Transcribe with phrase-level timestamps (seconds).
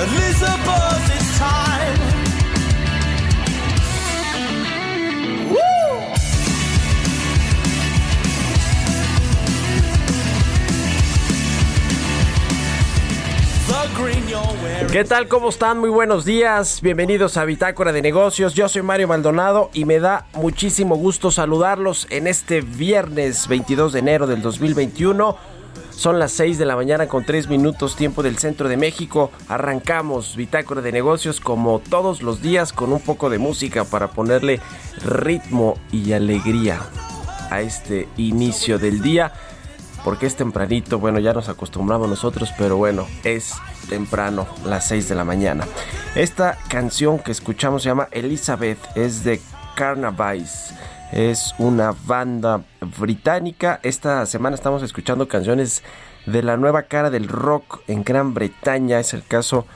[0.00, 2.20] Elizabeth, it's time.
[14.90, 15.28] ¿Qué tal?
[15.28, 15.78] ¿Cómo están?
[15.78, 16.80] Muy buenos días.
[16.80, 18.54] Bienvenidos a Bitácora de Negocios.
[18.54, 23.98] Yo soy Mario Maldonado y me da muchísimo gusto saludarlos en este viernes 22 de
[23.98, 25.36] enero del 2021.
[26.00, 29.30] Son las 6 de la mañana con 3 minutos tiempo del centro de México.
[29.48, 34.60] Arrancamos Bitácora de Negocios como todos los días con un poco de música para ponerle
[35.04, 36.80] ritmo y alegría
[37.50, 39.34] a este inicio del día
[40.02, 43.52] porque es tempranito, bueno, ya nos acostumbramos nosotros, pero bueno, es
[43.90, 45.66] temprano, las 6 de la mañana.
[46.14, 49.38] Esta canción que escuchamos se llama Elizabeth, es de
[49.74, 50.72] Carnavais.
[51.12, 52.62] Es una banda
[52.98, 53.80] británica.
[53.82, 55.82] Esta semana estamos escuchando canciones
[56.26, 59.00] de la nueva cara del rock en Gran Bretaña.
[59.00, 59.66] Es el caso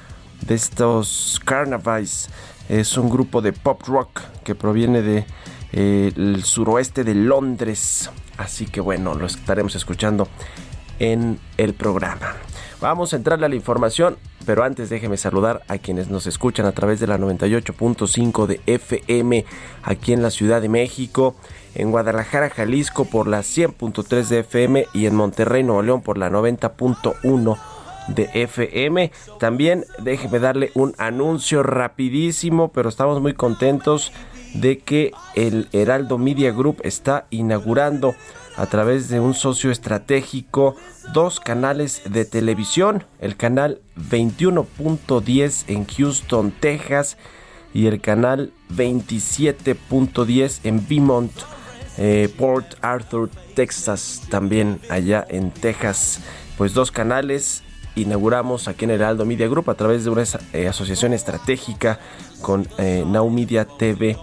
[0.43, 2.31] de estos Carnavais.
[2.69, 5.27] Es un grupo de pop rock que proviene de
[5.73, 6.13] eh,
[6.45, 8.11] suroeste de Londres.
[8.37, 10.29] Así que bueno, lo estaremos escuchando
[11.01, 12.37] en el programa.
[12.85, 16.73] Vamos a entrarle a la información, pero antes déjeme saludar a quienes nos escuchan a
[16.73, 19.47] través de la 98.5 de FM
[19.83, 21.35] aquí en la Ciudad de México,
[21.75, 26.29] en Guadalajara, Jalisco por la 100.3 de FM y en Monterrey, Nuevo León por la
[26.29, 27.57] 90.1
[28.09, 29.11] de FM.
[29.41, 34.13] También déjeme darle un anuncio rapidísimo, pero estamos muy contentos
[34.53, 38.15] de que el Heraldo Media Group está inaugurando
[38.57, 40.77] a través de un socio estratégico
[41.13, 47.17] dos canales de televisión, el canal 21.10 en Houston, Texas
[47.73, 51.33] y el canal 27.10 en Beaumont,
[51.99, 56.21] eh, Port Arthur, Texas, también allá en Texas.
[56.57, 57.63] Pues dos canales
[57.97, 61.99] inauguramos aquí en el Heraldo Media Group a través de una eh, asociación estratégica
[62.41, 64.17] con eh, Now Media TV.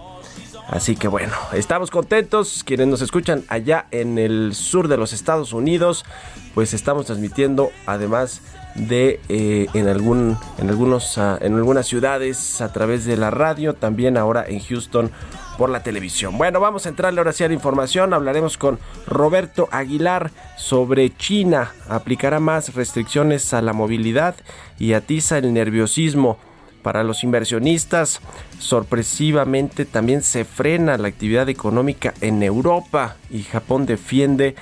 [0.72, 2.64] Así que bueno, estamos contentos.
[2.64, 6.06] Quienes nos escuchan allá en el sur de los Estados Unidos,
[6.54, 8.40] pues estamos transmitiendo además
[8.74, 13.74] de eh, en algún en algunos ah, en algunas ciudades a través de la radio,
[13.74, 15.10] también ahora en Houston
[15.58, 16.38] por la televisión.
[16.38, 18.14] Bueno, vamos a entrarle ahora sí a la información.
[18.14, 21.74] Hablaremos con Roberto Aguilar sobre China.
[21.90, 24.36] Aplicará más restricciones a la movilidad
[24.78, 26.38] y atiza el nerviosismo
[26.82, 28.20] para los inversionistas.
[28.58, 34.54] Sorpresivamente también se frena la actividad económica en Europa y Japón defiende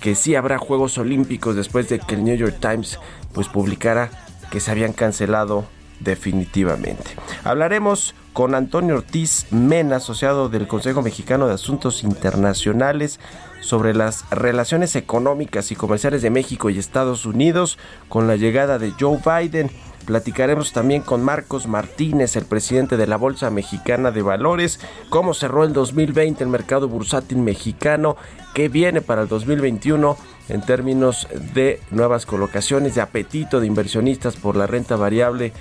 [0.00, 2.98] que sí habrá Juegos Olímpicos después de que el New York Times
[3.32, 4.10] pues publicara
[4.50, 5.66] que se habían cancelado
[6.00, 7.10] definitivamente.
[7.44, 13.20] Hablaremos con Antonio Ortiz Mena, asociado del Consejo Mexicano de Asuntos Internacionales,
[13.60, 18.92] sobre las relaciones económicas y comerciales de México y Estados Unidos con la llegada de
[18.98, 19.70] Joe Biden.
[20.06, 25.64] Platicaremos también con Marcos Martínez, el presidente de la Bolsa Mexicana de Valores, cómo cerró
[25.64, 28.16] el 2020 el mercado bursátil mexicano,
[28.54, 30.16] qué viene para el 2021
[30.48, 35.52] en términos de nuevas colocaciones, de apetito de inversionistas por la renta variable,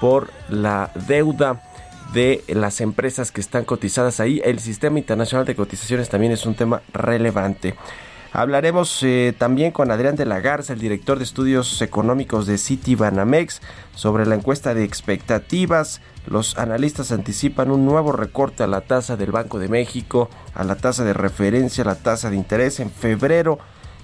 [0.00, 1.62] por la deuda
[2.12, 4.40] de las empresas que están cotizadas ahí.
[4.44, 7.74] El sistema internacional de cotizaciones también es un tema relevante.
[8.36, 12.94] Hablaremos eh, también con Adrián de la Garza, el director de estudios económicos de City
[12.94, 13.62] Banamex,
[13.94, 16.02] sobre la encuesta de expectativas.
[16.26, 20.76] Los analistas anticipan un nuevo recorte a la tasa del Banco de México, a la
[20.76, 23.58] tasa de referencia, a la tasa de interés en febrero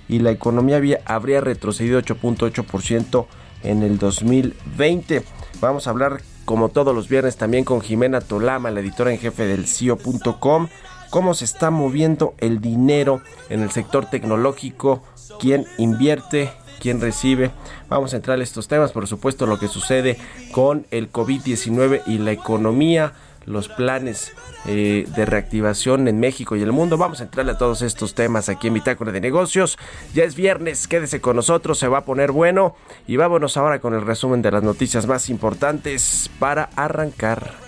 [0.08, 3.26] y la economía habría retrocedido 8.8%
[3.64, 5.25] en el 2020.
[5.61, 9.44] Vamos a hablar como todos los viernes también con Jimena Tolama, la editora en jefe
[9.44, 10.69] del CIO.com
[11.12, 13.20] cómo se está moviendo el dinero
[13.50, 15.03] en el sector tecnológico,
[15.38, 16.50] quién invierte,
[16.81, 17.50] quién recibe.
[17.91, 20.17] Vamos a entrar a estos temas, por supuesto, lo que sucede
[20.53, 23.12] con el COVID-19 y la economía
[23.44, 24.32] los planes
[24.67, 26.97] eh, de reactivación en México y el mundo.
[26.97, 29.79] Vamos a entrarle a todos estos temas aquí en Bitácora de Negocios.
[30.15, 32.75] Ya es viernes, quédese con nosotros, se va a poner bueno.
[33.06, 37.62] Y vámonos ahora con el resumen de las noticias más importantes para arrancar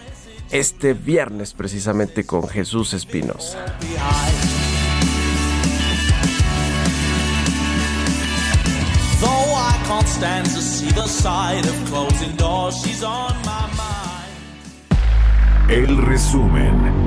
[0.55, 3.59] este viernes precisamente con Jesús Espinosa.
[15.69, 17.04] El resumen.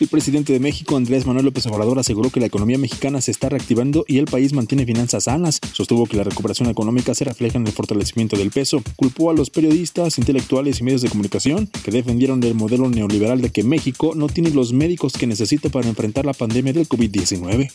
[0.00, 3.50] El presidente de México, Andrés Manuel López Obrador, aseguró que la economía mexicana se está
[3.50, 5.60] reactivando y el país mantiene finanzas sanas.
[5.74, 8.82] Sostuvo que la recuperación económica se refleja en el fortalecimiento del peso.
[8.96, 13.50] Culpó a los periodistas, intelectuales y medios de comunicación que defendieron el modelo neoliberal de
[13.50, 17.70] que México no tiene los médicos que necesita para enfrentar la pandemia del COVID-19.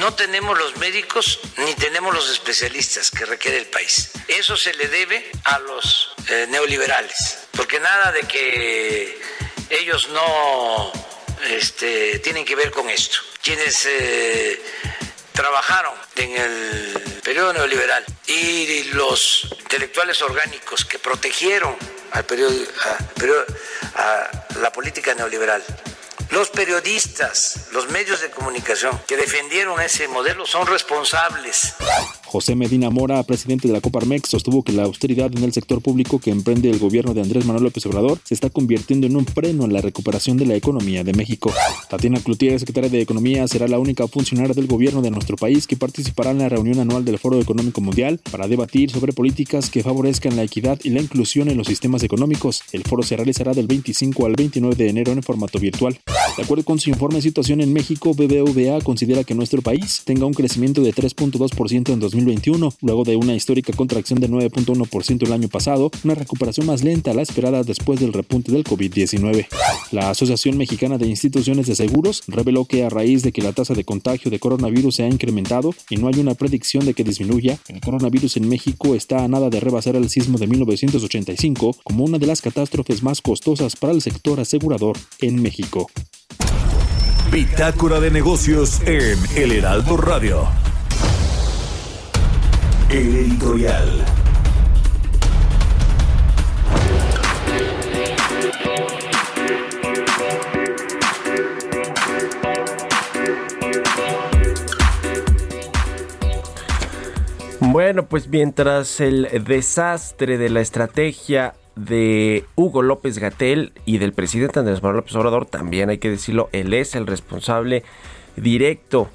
[0.00, 4.10] No tenemos los médicos ni tenemos los especialistas que requiere el país.
[4.26, 9.18] Eso se le debe a los eh, neoliberales, porque nada de que
[9.70, 11.13] ellos no
[11.46, 13.18] este, tienen que ver con esto.
[13.42, 14.62] Quienes eh,
[15.32, 21.76] trabajaron en el periodo neoliberal y los intelectuales orgánicos que protegieron
[22.12, 22.54] al periodo,
[23.96, 24.30] a
[24.60, 25.64] la política neoliberal
[26.34, 31.74] los periodistas, los medios de comunicación que defendieron ese modelo son responsables.
[32.34, 36.18] José Medina Mora, presidente de la Coparmex, sostuvo que la austeridad en el sector público
[36.18, 39.64] que emprende el gobierno de Andrés Manuel López Obrador se está convirtiendo en un freno
[39.64, 41.52] en la recuperación de la economía de México.
[41.88, 45.76] Tatiana Cloutier, secretaria de Economía, será la única funcionaria del gobierno de nuestro país que
[45.76, 50.34] participará en la reunión anual del Foro Económico Mundial para debatir sobre políticas que favorezcan
[50.34, 52.64] la equidad y la inclusión en los sistemas económicos.
[52.72, 56.00] El foro se realizará del 25 al 29 de enero en formato virtual.
[56.36, 60.26] De acuerdo con su informe de situación en México, BBVA considera que nuestro país tenga
[60.26, 65.48] un crecimiento de 3.2% en 2021, luego de una histórica contracción de 9.1% el año
[65.48, 69.46] pasado, una recuperación más lenta a la esperada después del repunte del COVID-19.
[69.92, 73.74] La Asociación Mexicana de Instituciones de Seguros reveló que a raíz de que la tasa
[73.74, 77.58] de contagio de coronavirus se ha incrementado y no hay una predicción de que disminuya,
[77.68, 82.18] el coronavirus en México está a nada de rebasar el sismo de 1985 como una
[82.18, 85.90] de las catástrofes más costosas para el sector asegurador en México.
[87.30, 90.48] Bitácora de negocios en El Heraldo Radio.
[92.90, 94.04] El editorial.
[107.60, 114.60] Bueno, pues mientras el desastre de la estrategia de Hugo López Gatel y del presidente
[114.60, 117.82] Andrés Manuel López Obrador, también hay que decirlo, él es el responsable
[118.36, 119.08] directo,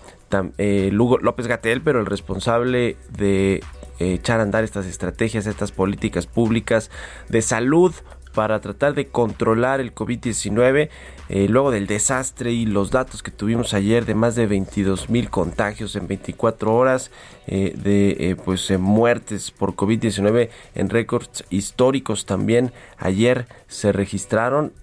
[0.58, 3.62] eh, Hugo López Gatel, pero el responsable de
[4.00, 6.90] eh, echar a andar estas estrategias, estas políticas públicas
[7.30, 7.94] de salud
[8.34, 10.90] para tratar de controlar el COVID-19
[11.32, 15.30] eh, luego del desastre y los datos que tuvimos ayer de más de 22 mil
[15.30, 17.12] contagios en 24 horas,
[17.46, 24.74] eh, de eh, pues muertes por COVID-19 en récords históricos también ayer se registraron.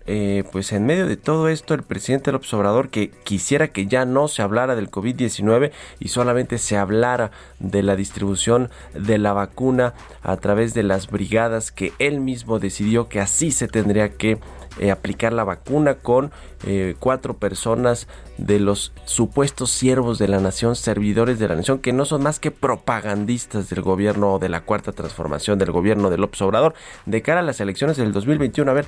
[0.52, 4.28] pues en medio de todo esto, el presidente López Obrador que quisiera que ya no
[4.28, 10.36] se hablara del COVID-19 y solamente se hablara de la distribución de la vacuna a
[10.36, 14.38] través de las brigadas que él mismo decidió que así se tendría que
[14.78, 16.32] eh, aplicar la vacuna con
[16.66, 21.92] eh, cuatro personas de los supuestos siervos de la nación, servidores de la nación, que
[21.92, 26.40] no son más que propagandistas del gobierno de la cuarta transformación del gobierno de López
[26.40, 26.72] Obrador
[27.04, 28.70] de cara a las elecciones del 2021.
[28.70, 28.86] A ver,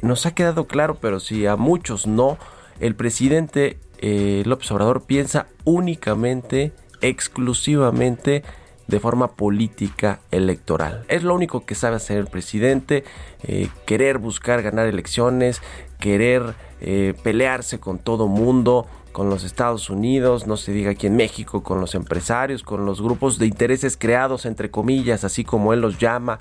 [0.00, 2.38] nos ha quedado claro, pero si a muchos no,
[2.78, 8.44] el presidente eh, López Obrador piensa únicamente, exclusivamente
[8.88, 11.04] de forma política electoral.
[11.08, 13.04] Es lo único que sabe hacer el presidente,
[13.42, 15.62] eh, querer buscar ganar elecciones,
[16.00, 18.86] querer eh, pelearse con todo mundo,
[19.18, 23.02] con los Estados Unidos, no se diga aquí en México, con los empresarios, con los
[23.02, 26.38] grupos de intereses creados, entre comillas, así como él los llama,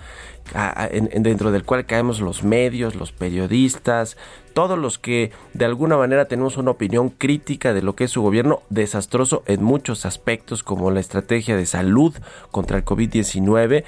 [1.15, 4.15] dentro del cual caemos los medios, los periodistas,
[4.53, 8.21] todos los que de alguna manera tenemos una opinión crítica de lo que es su
[8.21, 12.13] gobierno, desastroso en muchos aspectos, como la estrategia de salud
[12.51, 13.85] contra el COVID-19,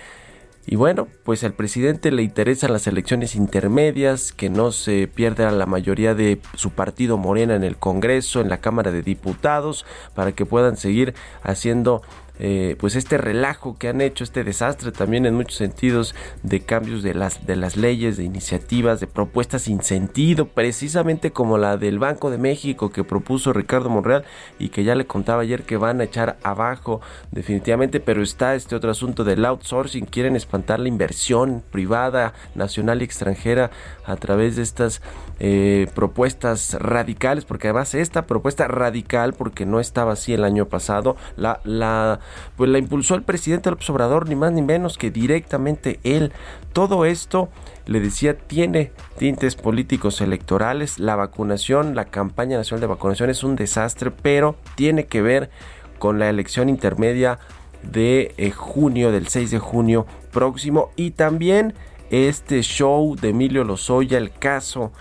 [0.71, 5.65] y bueno, pues al presidente le interesan las elecciones intermedias, que no se pierda la
[5.65, 10.45] mayoría de su partido Morena en el Congreso, en la Cámara de Diputados, para que
[10.45, 12.03] puedan seguir haciendo
[12.39, 17.03] eh, pues este relajo que han hecho, este desastre también en muchos sentidos de cambios
[17.03, 21.99] de las, de las leyes, de iniciativas, de propuestas sin sentido, precisamente como la del
[21.99, 24.23] Banco de México que propuso Ricardo Monreal
[24.57, 28.75] y que ya le contaba ayer que van a echar abajo definitivamente, pero está este
[28.75, 33.71] otro asunto del outsourcing, quieren espantar la inversión privada, nacional y extranjera
[34.05, 35.01] a través de estas
[35.39, 41.15] eh, propuestas radicales, porque además esta propuesta radical, porque no estaba así el año pasado,
[41.37, 42.19] la, la,
[42.55, 46.31] pues la impulsó el presidente López Obrador, ni más ni menos que directamente él.
[46.73, 47.49] Todo esto,
[47.85, 53.55] le decía, tiene tintes políticos electorales, la vacunación, la campaña nacional de vacunación es un
[53.55, 55.49] desastre, pero tiene que ver
[55.97, 57.39] con la elección intermedia
[57.83, 61.73] de eh, junio, del 6 de junio próximo, y también
[62.09, 64.91] este show de Emilio Lozoya, el caso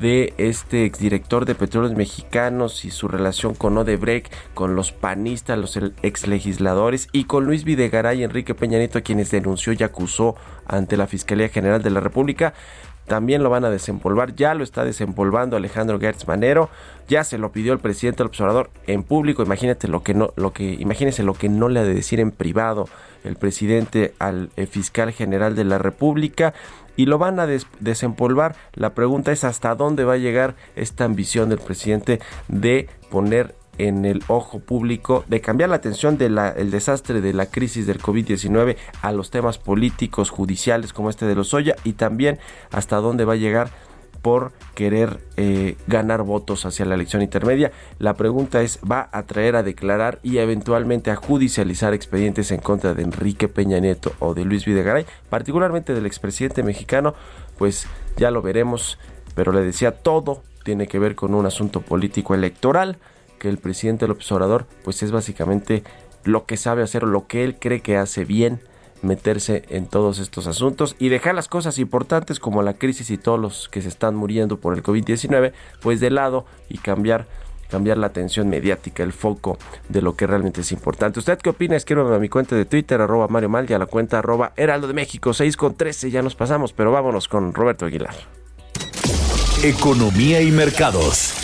[0.00, 5.78] de este exdirector de Petróleos Mexicanos y su relación con Odebrecht, con los panistas, los
[6.02, 10.96] exlegisladores y con Luis Videgaray y Enrique Peña Nieto, a quienes denunció y acusó ante
[10.96, 12.54] la Fiscalía General de la República.
[13.06, 16.70] También lo van a desempolvar, ya lo está desempolvando Alejandro Gertz Manero,
[17.08, 20.52] ya se lo pidió el presidente del observador en público, imagínate lo que no, lo
[20.52, 22.88] que, imagínense lo que no le ha de decir en privado
[23.24, 26.54] el presidente al eh, fiscal general de la República.
[26.94, 27.46] Y lo van a
[27.80, 28.54] desempolvar.
[28.74, 34.04] La pregunta es hasta dónde va a llegar esta ambición del presidente de poner en
[34.04, 36.36] el ojo público, de cambiar la atención del
[36.70, 41.54] desastre de la crisis del COVID-19 a los temas políticos, judiciales como este de los
[41.54, 42.38] Oya y también
[42.70, 43.70] hasta dónde va a llegar
[44.22, 47.72] por querer eh, ganar votos hacia la elección intermedia.
[47.98, 52.94] La pregunta es, ¿va a traer a declarar y eventualmente a judicializar expedientes en contra
[52.94, 57.14] de Enrique Peña Nieto o de Luis Videgaray, particularmente del expresidente mexicano?
[57.58, 58.98] Pues ya lo veremos,
[59.34, 62.98] pero le decía, todo tiene que ver con un asunto político electoral,
[63.42, 65.82] que el presidente López Obrador pues es básicamente
[66.22, 68.60] lo que sabe hacer, lo que él cree que hace bien
[69.02, 73.40] meterse en todos estos asuntos y dejar las cosas importantes como la crisis y todos
[73.40, 77.26] los que se están muriendo por el COVID-19 pues de lado y cambiar
[77.68, 79.58] cambiar la atención mediática, el foco
[79.88, 81.18] de lo que realmente es importante.
[81.18, 81.74] ¿Usted qué opina?
[81.74, 84.88] Escríbame a mi cuenta de Twitter, arroba Mario Mal, y a la cuenta arroba Heraldo
[84.88, 88.14] de México, 6 con 13, ya nos pasamos, pero vámonos con Roberto Aguilar.
[89.64, 91.41] Economía y mercados.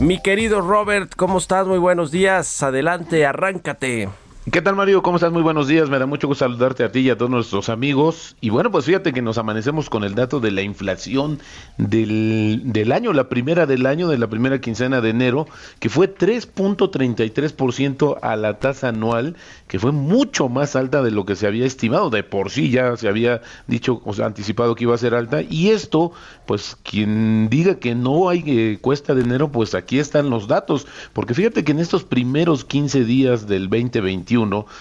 [0.00, 1.66] Mi querido Robert, ¿cómo estás?
[1.66, 2.62] Muy buenos días.
[2.62, 4.08] Adelante, arráncate.
[4.52, 5.02] ¿Qué tal Mario?
[5.02, 5.32] ¿Cómo estás?
[5.32, 5.88] Muy buenos días.
[5.88, 8.36] Me da mucho gusto saludarte a ti y a todos nuestros amigos.
[8.42, 11.38] Y bueno, pues fíjate que nos amanecemos con el dato de la inflación
[11.78, 15.46] del, del año, la primera del año, de la primera quincena de enero,
[15.78, 19.34] que fue 3.33% a la tasa anual,
[19.66, 22.10] que fue mucho más alta de lo que se había estimado.
[22.10, 25.40] De por sí ya se había dicho, o sea, anticipado que iba a ser alta.
[25.40, 26.12] Y esto,
[26.44, 30.86] pues quien diga que no hay eh, cuesta de enero, pues aquí están los datos.
[31.14, 34.33] Porque fíjate que en estos primeros 15 días del 2021,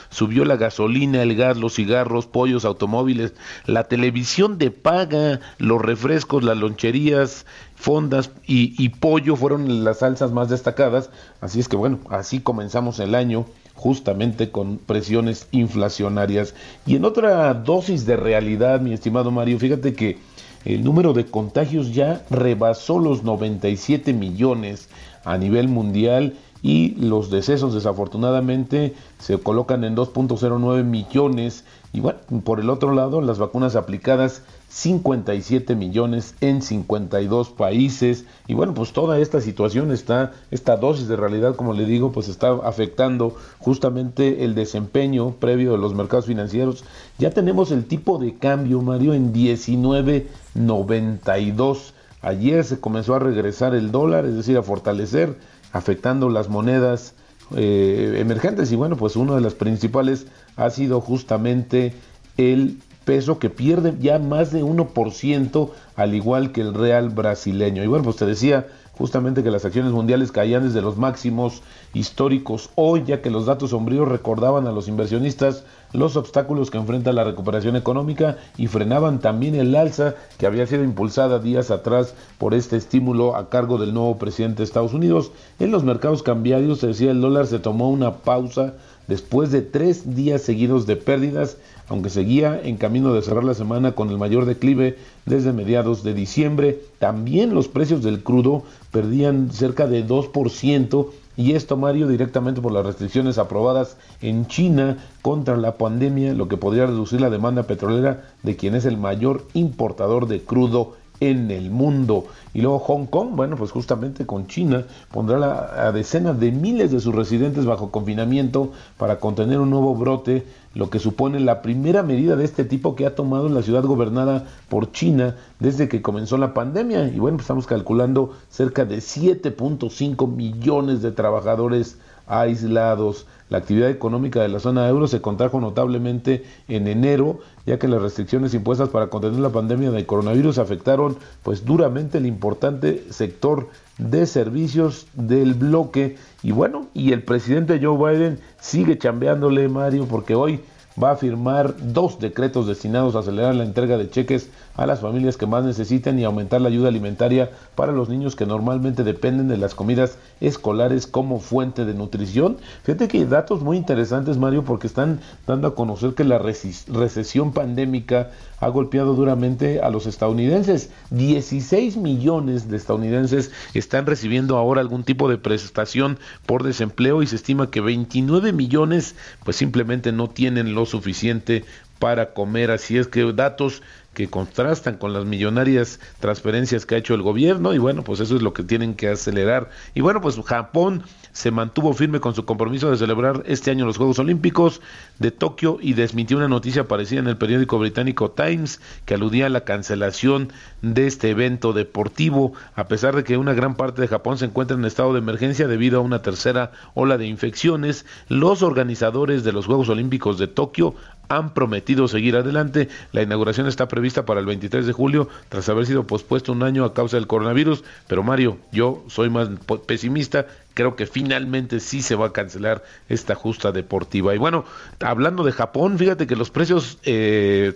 [0.10, 3.34] subió la gasolina, el gas, los cigarros, pollos, automóviles,
[3.66, 7.46] la televisión de paga, los refrescos, las loncherías,
[7.76, 11.10] fondas y, y pollo fueron las salsas más destacadas.
[11.42, 13.46] Así es que bueno, así comenzamos el año
[13.76, 16.54] justamente con presiones inflacionarias.
[16.86, 20.18] Y en otra dosis de realidad, mi estimado Mario, fíjate que
[20.66, 24.90] el número de contagios ya rebasó los 97 millones
[25.26, 32.62] a nivel mundial y los decesos desafortunadamente se colocan en 2.09 millones y bueno, por
[32.62, 39.20] el otro lado las vacunas aplicadas 57 millones en 52 países y bueno, pues toda
[39.20, 44.56] esta situación está, esta dosis de realidad como le digo, pues está afectando justamente el
[44.56, 46.86] desempeño previo de los mercados financieros.
[47.20, 51.92] Ya tenemos el tipo de cambio, Mario, en 19.92.
[52.22, 55.36] Ayer se comenzó a regresar el dólar, es decir, a fortalecer
[55.74, 57.16] afectando las monedas
[57.56, 61.94] eh, emergentes y bueno, pues una de las principales ha sido justamente
[62.38, 67.84] el peso que pierde ya más de 1% al igual que el real brasileño.
[67.84, 71.62] Y bueno, pues te decía justamente que las acciones mundiales caían desde los máximos
[71.94, 77.14] históricos hoy, ya que los datos sombríos recordaban a los inversionistas los obstáculos que enfrenta
[77.14, 82.54] la recuperación económica y frenaban también el alza que había sido impulsada días atrás por
[82.54, 85.32] este estímulo a cargo del nuevo presidente de Estados Unidos.
[85.60, 88.74] En los mercados cambiarios, se decía, el dólar se tomó una pausa
[89.08, 91.58] después de tres días seguidos de pérdidas,
[91.90, 96.14] aunque seguía en camino de cerrar la semana con el mayor declive desde mediados de
[96.14, 96.82] diciembre.
[97.00, 102.86] También los precios del crudo perdían cerca de 2% y esto, Mario, directamente por las
[102.86, 108.56] restricciones aprobadas en China contra la pandemia, lo que podría reducir la demanda petrolera de
[108.56, 112.26] quien es el mayor importador de crudo en el mundo.
[112.54, 117.00] Y luego Hong Kong, bueno, pues justamente con China pondrá a decenas de miles de
[117.00, 122.36] sus residentes bajo confinamiento para contener un nuevo brote, lo que supone la primera medida
[122.36, 126.54] de este tipo que ha tomado la ciudad gobernada por China desde que comenzó la
[126.54, 127.08] pandemia.
[127.08, 133.28] Y bueno, pues estamos calculando cerca de 7.5 millones de trabajadores aislados.
[133.50, 138.02] La actividad económica de la zona euro se contrajo notablemente en enero, ya que las
[138.02, 144.26] restricciones impuestas para contener la pandemia de coronavirus afectaron pues duramente el importante sector de
[144.26, 146.18] servicios del bloque.
[146.42, 150.62] Y bueno, y el presidente Joe Biden sigue chambeándole, Mario, porque hoy
[151.02, 155.38] va a firmar dos decretos destinados a acelerar la entrega de cheques a las familias
[155.38, 159.58] que más necesitan y aumentar la ayuda alimentaria para los niños que normalmente dependen de
[159.58, 162.58] las comidas escolares como fuente de nutrición.
[162.84, 167.54] Fíjate que hay datos muy interesantes, Mario, porque están dando a conocer que la recesión
[167.54, 170.90] pandémica ha golpeado duramente a los estadounidenses.
[171.12, 177.36] 16 millones de estadounidenses están recibiendo ahora algún tipo de prestación por desempleo y se
[177.36, 181.66] estima que 29 millones pues simplemente no tienen lo suficiente
[182.00, 182.72] para comer.
[182.72, 183.82] Así es que datos
[184.14, 188.36] que contrastan con las millonarias transferencias que ha hecho el gobierno y bueno, pues eso
[188.36, 189.70] es lo que tienen que acelerar.
[189.94, 193.98] Y bueno, pues Japón se mantuvo firme con su compromiso de celebrar este año los
[193.98, 194.82] Juegos Olímpicos
[195.18, 199.50] de Tokio y desmintió una noticia aparecida en el periódico británico Times que aludía a
[199.50, 200.54] la cancelación
[200.84, 204.78] de este evento deportivo, a pesar de que una gran parte de Japón se encuentra
[204.78, 209.66] en estado de emergencia debido a una tercera ola de infecciones, los organizadores de los
[209.66, 210.96] Juegos Olímpicos de Tokio
[211.30, 212.90] han prometido seguir adelante.
[213.12, 216.86] La inauguración está prevista para el 23 de julio, tras haber sido pospuesto un año
[216.86, 217.84] a causa del coronavirus.
[218.08, 219.50] Pero Mario, yo soy más
[219.86, 220.48] pesimista.
[220.74, 224.34] Creo que finalmente sí se va a cancelar esta justa deportiva.
[224.34, 224.66] Y bueno,
[225.00, 227.74] hablando de Japón, fíjate que los precios eh,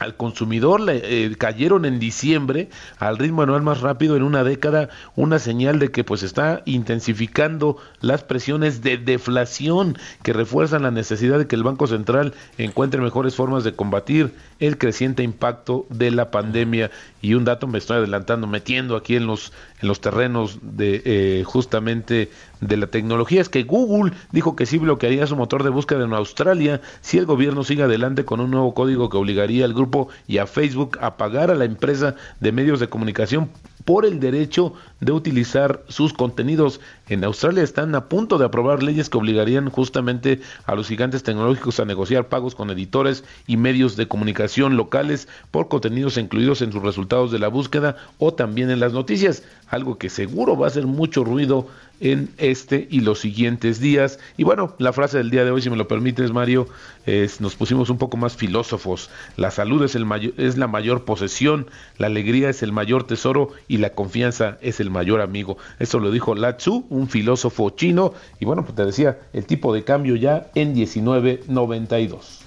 [0.00, 4.88] al consumidor le eh, cayeron en diciembre al ritmo anual más rápido en una década,
[5.14, 11.38] una señal de que pues está intensificando las presiones de deflación que refuerzan la necesidad
[11.38, 16.30] de que el Banco Central encuentre mejores formas de combatir el creciente impacto de la
[16.30, 16.90] pandemia.
[17.20, 19.52] Y un dato me estoy adelantando metiendo aquí en los
[19.82, 22.30] en los terrenos de eh, justamente
[22.60, 23.40] de la tecnología.
[23.40, 27.26] Es que Google dijo que sí bloquearía su motor de búsqueda en Australia si el
[27.26, 31.16] gobierno sigue adelante con un nuevo código que obligaría al grupo y a Facebook a
[31.16, 33.50] pagar a la empresa de medios de comunicación
[33.90, 36.80] por el derecho de utilizar sus contenidos.
[37.08, 41.80] En Australia están a punto de aprobar leyes que obligarían justamente a los gigantes tecnológicos
[41.80, 46.84] a negociar pagos con editores y medios de comunicación locales por contenidos incluidos en sus
[46.84, 50.86] resultados de la búsqueda o también en las noticias, algo que seguro va a hacer
[50.86, 51.66] mucho ruido
[52.00, 54.18] en este y los siguientes días.
[54.36, 56.66] Y bueno, la frase del día de hoy, si me lo permites, Mario,
[57.06, 59.10] es, nos pusimos un poco más filósofos.
[59.36, 61.66] La salud es, el mayor, es la mayor posesión,
[61.98, 65.56] la alegría es el mayor tesoro y la confianza es el mayor amigo.
[65.78, 68.12] Eso lo dijo La Tzu, un filósofo chino.
[68.38, 72.40] Y bueno, pues te decía, el tipo de cambio ya en 1992.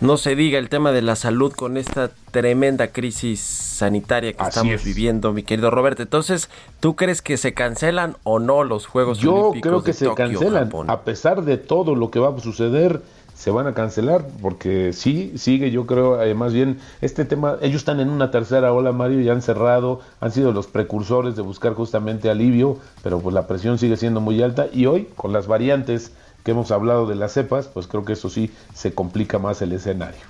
[0.00, 4.84] No se diga el tema de la salud con esta tremenda crisis sanitaria que estamos
[4.84, 6.02] viviendo, mi querido Roberto.
[6.02, 6.48] Entonces,
[6.80, 9.56] ¿tú crees que se cancelan o no los Juegos Yo Olímpicos?
[9.56, 10.70] Yo creo que se cancelan.
[10.88, 13.02] A pesar de todo lo que va a suceder,
[13.40, 17.76] se van a cancelar porque sí, sigue, yo creo, eh, más bien este tema, ellos
[17.76, 21.72] están en una tercera ola, Mario, ya han cerrado, han sido los precursores de buscar
[21.72, 26.12] justamente alivio, pero pues la presión sigue siendo muy alta y hoy con las variantes
[26.44, 29.72] que hemos hablado de las cepas, pues creo que eso sí se complica más el
[29.72, 30.20] escenario.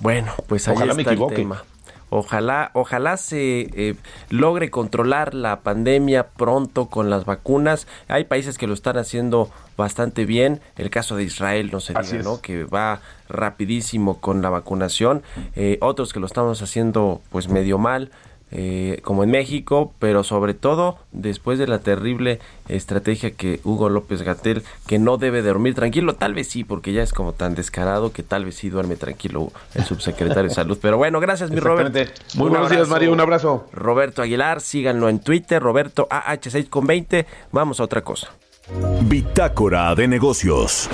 [0.00, 1.34] Bueno, pues ahí Ojalá está me equivoque.
[1.36, 1.62] el tema.
[2.10, 3.94] Ojalá, ojalá se eh,
[4.30, 7.88] logre controlar la pandemia pronto con las vacunas.
[8.08, 10.60] Hay países que lo están haciendo bastante bien.
[10.76, 12.40] El caso de Israel, no se diga, ¿no?
[12.40, 15.22] Que va rapidísimo con la vacunación.
[15.56, 18.10] Eh, otros que lo estamos haciendo pues medio mal.
[18.52, 24.22] Eh, como en México, pero sobre todo después de la terrible estrategia que Hugo López
[24.22, 28.12] Gatel, que no debe dormir tranquilo, tal vez sí, porque ya es como tan descarado
[28.12, 30.78] que tal vez sí duerme tranquilo el subsecretario de Salud.
[30.80, 31.98] Pero bueno, gracias mi Roberto.
[32.36, 33.66] Muy buenos días Mario, un abrazo.
[33.72, 37.26] Roberto Aguilar, síganlo en Twitter, Roberto AH6 con 20.
[37.50, 38.28] Vamos a otra cosa.
[39.02, 40.88] Bitácora de negocios.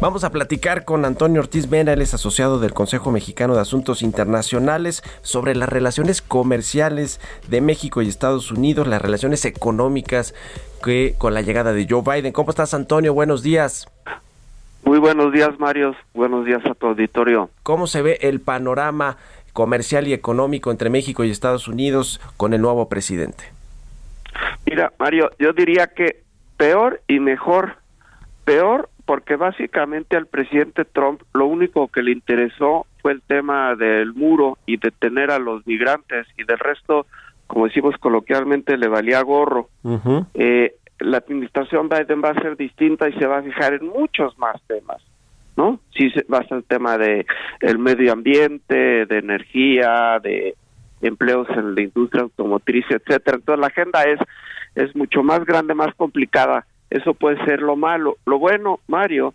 [0.00, 4.00] Vamos a platicar con Antonio Ortiz Mena, él es asociado del Consejo Mexicano de Asuntos
[4.00, 10.34] Internacionales, sobre las relaciones comerciales de México y Estados Unidos, las relaciones económicas
[10.82, 12.32] que con la llegada de Joe Biden.
[12.32, 13.12] ¿Cómo estás, Antonio?
[13.12, 13.88] Buenos días.
[14.84, 15.94] Muy buenos días, Mario.
[16.14, 17.50] Buenos días a tu auditorio.
[17.62, 19.18] ¿Cómo se ve el panorama
[19.52, 23.44] comercial y económico entre México y Estados Unidos con el nuevo presidente?
[24.64, 26.22] Mira, Mario, yo diría que
[26.56, 27.76] peor y mejor.
[28.46, 34.14] Peor porque básicamente al presidente Trump lo único que le interesó fue el tema del
[34.14, 37.06] muro y detener a los migrantes y del resto,
[37.48, 39.68] como decimos coloquialmente, le valía gorro.
[40.34, 44.38] eh, la administración Biden va a ser distinta y se va a fijar en muchos
[44.38, 45.02] más temas,
[45.56, 45.80] ¿no?
[45.98, 47.26] Sí va a ser el tema de
[47.58, 50.54] el medio ambiente, de energía, de
[51.02, 53.38] empleos en la industria automotriz, etcétera.
[53.38, 54.20] Entonces la agenda es
[54.74, 56.64] es mucho más grande, más complicada.
[56.90, 58.16] Eso puede ser lo malo.
[58.26, 59.34] Lo bueno, Mario,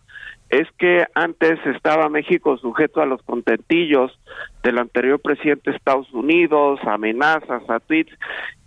[0.50, 4.18] es que antes estaba México sujeto a los contentillos
[4.64, 8.14] del anterior presidente de Estados Unidos, amenazas, a tweets,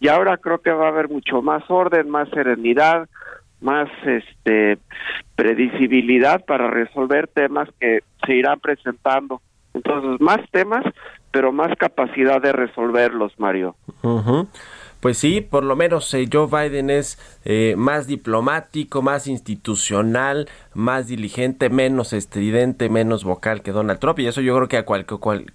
[0.01, 3.09] y ahora creo que va a haber mucho más orden, más serenidad,
[3.61, 4.79] más este
[5.37, 9.41] predecibilidad para resolver temas que se irán presentando.
[9.75, 10.85] Entonces, más temas,
[11.31, 13.77] pero más capacidad de resolverlos, Mario.
[15.01, 21.07] Pues sí, por lo menos eh, Joe Biden es eh, más diplomático, más institucional, más
[21.07, 24.19] diligente, menos estridente, menos vocal que Donald Trump.
[24.19, 25.07] Y eso yo creo que a cual,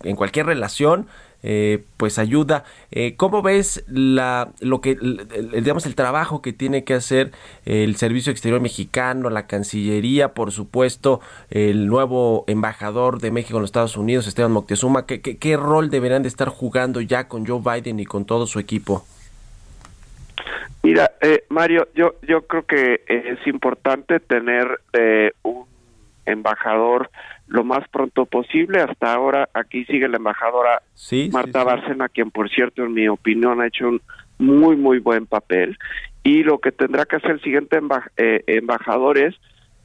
[0.04, 1.08] en cualquier relación
[1.46, 2.64] eh, pues ayuda.
[3.18, 7.34] ¿Cómo ves la, lo que, digamos, el trabajo que tiene que hacer
[7.66, 13.68] el Servicio Exterior Mexicano, la Cancillería, por supuesto, el nuevo embajador de México en los
[13.68, 15.06] Estados Unidos, Esteban Moctezuma?
[15.06, 18.48] ¿Qué, qué, qué rol deberán de estar jugando ya con Joe Biden y con todo
[18.48, 19.04] su equipo?
[20.84, 25.66] Mira, eh, Mario, yo yo creo que es importante tener eh, un
[26.26, 27.10] embajador
[27.48, 28.82] lo más pronto posible.
[28.82, 30.82] Hasta ahora aquí sigue la embajadora
[31.32, 34.02] Marta Bárcena, quien por cierto, en mi opinión, ha hecho un
[34.40, 35.78] muy, muy buen papel.
[36.24, 37.80] Y lo que tendrá que hacer el siguiente
[38.18, 39.36] eh, embajador es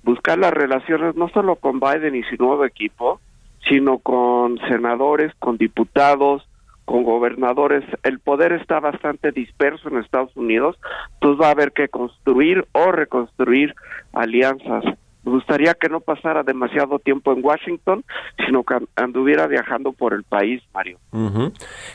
[0.03, 3.21] buscar las relaciones no solo con Biden y su nuevo equipo,
[3.69, 6.48] sino con senadores, con diputados,
[6.89, 10.81] con gobernadores, el poder está bastante disperso en Estados Unidos,
[11.15, 13.75] entonces va a haber que construir o reconstruir
[14.15, 14.85] alianzas
[15.25, 18.05] me gustaría que no pasara demasiado tiempo en Washington,
[18.47, 20.99] sino que anduviera viajando por el país, Mario.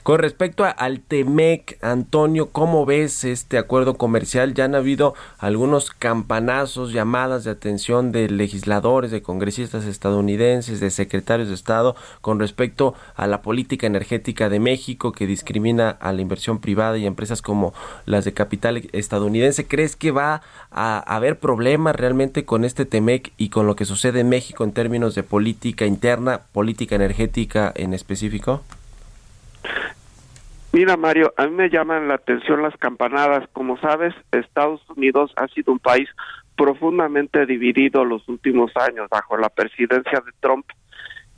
[0.04, 4.54] Con respecto al TEMEC, Antonio, ¿cómo ves este acuerdo comercial?
[4.54, 11.48] Ya han habido algunos campanazos, llamadas de atención de legisladores, de congresistas estadounidenses, de secretarios
[11.48, 16.60] de Estado con respecto a la política energética de México que discrimina a la inversión
[16.60, 17.74] privada y empresas como
[18.06, 19.68] las de capital estadounidense.
[19.68, 23.13] ¿Crees que va a haber problemas realmente con este TEMEC?
[23.38, 27.94] Y con lo que sucede en México en términos de política interna, política energética en
[27.94, 28.64] específico?
[30.72, 33.48] Mira, Mario, a mí me llaman la atención las campanadas.
[33.54, 36.10] Como sabes, Estados Unidos ha sido un país
[36.56, 40.66] profundamente dividido los últimos años bajo la presidencia de Trump.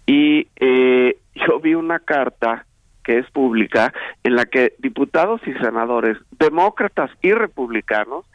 [0.05, 2.65] Y eh, yo vi una carta
[3.05, 8.25] que es pública, en la que diputados y senadores, demócratas y republicanos,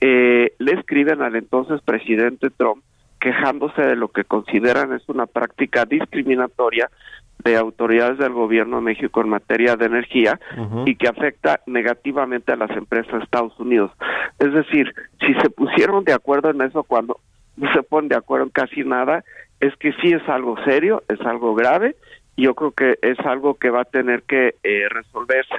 [0.00, 2.82] eh, le escriben al entonces presidente Trump
[3.20, 6.90] quejándose de lo que consideran es una práctica discriminatoria
[7.42, 10.38] de autoridades del gobierno de México en materia de energía
[10.84, 13.90] y que afecta negativamente a las empresas de Estados Unidos.
[14.38, 17.18] Es decir, si se pusieron de acuerdo en eso cuando
[17.56, 19.24] no se ponen de acuerdo en casi nada,
[19.60, 21.96] es que sí es algo serio, es algo grave
[22.42, 25.54] yo creo que es algo que va a tener que eh, resolverse.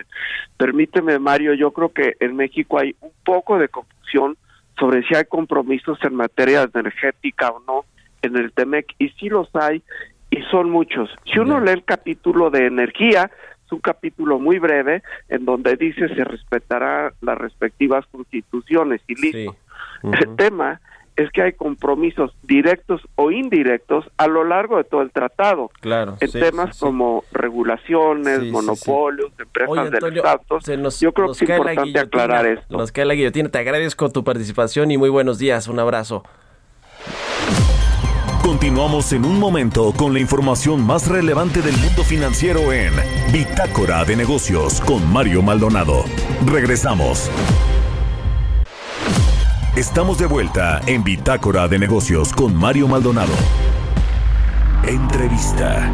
[0.57, 4.37] Permíteme, Mario, yo creo que en México hay un poco de confusión
[4.77, 7.85] sobre si hay compromisos en materia energética o no
[8.21, 9.83] en el TEMEC, y sí los hay,
[10.31, 11.09] y son muchos.
[11.31, 13.29] Si uno lee el capítulo de energía,
[13.65, 19.55] es un capítulo muy breve en donde dice se respetará las respectivas constituciones y listo.
[20.03, 20.81] El tema
[21.15, 25.71] es que hay compromisos directos o indirectos a lo largo de todo el tratado.
[25.79, 26.17] Claro.
[26.19, 30.41] En temas como regulaciones, monopolios, empresas del Estado.
[30.99, 32.77] Yo creo que es importante aclarar esto.
[32.77, 33.49] Nos cae la guillotina.
[33.49, 35.67] Te agradezco tu participación y muy buenos días.
[35.67, 36.23] Un abrazo.
[38.41, 42.93] Continuamos en un momento con la información más relevante del mundo financiero en
[43.33, 46.05] Bitácora de Negocios con Mario Maldonado.
[46.45, 47.31] Regresamos.
[49.75, 53.33] Estamos de vuelta en Bitácora de Negocios con Mario Maldonado.
[54.87, 55.91] Entrevista.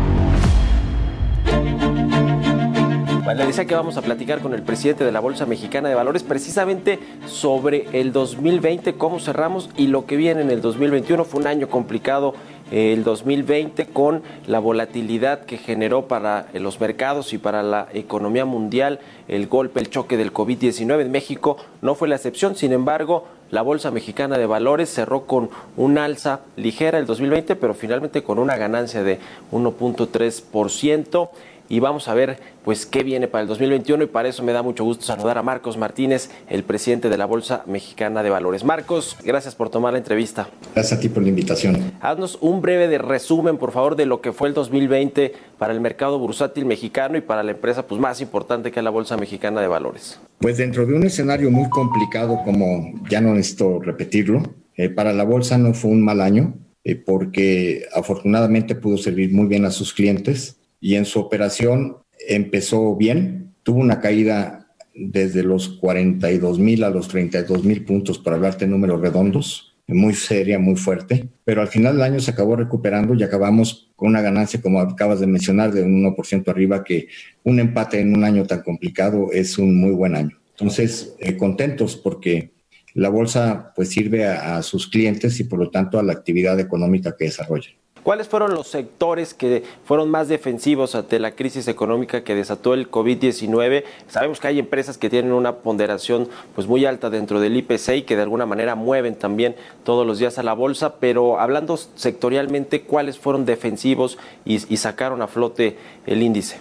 [3.24, 6.22] Bueno, decía que vamos a platicar con el presidente de la Bolsa Mexicana de Valores
[6.22, 11.26] precisamente sobre el 2020, cómo cerramos y lo que viene en el 2021.
[11.26, 12.36] Fue un año complicado
[12.72, 19.00] el 2020 con la volatilidad que generó para los mercados y para la economía mundial
[19.28, 22.56] el golpe, el choque del COVID-19 en México no fue la excepción.
[22.56, 27.74] Sin embargo, la Bolsa Mexicana de Valores cerró con un alza ligera el 2020, pero
[27.74, 29.20] finalmente con una ganancia de
[29.52, 31.30] 1.3%.
[31.72, 34.62] y vamos a ver pues qué viene para el 2021 y para eso me da
[34.62, 38.66] mucho gusto saludar a Marcos Martínez, el presidente de la Bolsa Mexicana de Valores.
[38.66, 40.50] Marcos, gracias por tomar la entrevista.
[40.76, 41.94] Gracias a ti por la invitación.
[42.02, 45.80] Haznos un breve de resumen, por favor, de lo que fue el 2020 para el
[45.80, 49.62] mercado bursátil mexicano y para la empresa pues más importante que es la Bolsa Mexicana
[49.62, 50.20] de Valores.
[50.40, 54.44] Pues dentro de un escenario muy complicado, como ya no necesito repetirlo,
[54.76, 56.54] eh, para la bolsa no fue un mal año,
[56.84, 62.96] eh, porque afortunadamente pudo servir muy bien a sus clientes y en su operación empezó
[62.98, 68.66] bien, tuvo una caída desde los 42 mil a los 32 mil puntos, para hablarte
[68.66, 73.14] de números redondos, muy seria, muy fuerte, pero al final del año se acabó recuperando
[73.14, 77.08] y acabamos con una ganancia, como acabas de mencionar, de un 1% arriba, que
[77.44, 80.40] un empate en un año tan complicado es un muy buen año.
[80.52, 82.52] Entonces, eh, contentos porque
[82.94, 86.60] la bolsa pues sirve a, a sus clientes y por lo tanto a la actividad
[86.60, 87.70] económica que desarrolla.
[88.04, 92.90] ¿Cuáles fueron los sectores que fueron más defensivos ante la crisis económica que desató el
[92.90, 93.84] COVID-19?
[94.08, 98.02] Sabemos que hay empresas que tienen una ponderación pues muy alta dentro del IPC y
[98.02, 102.82] que de alguna manera mueven también todos los días a la bolsa, pero hablando sectorialmente,
[102.82, 106.58] ¿cuáles fueron defensivos y, sacaron a flote el índice?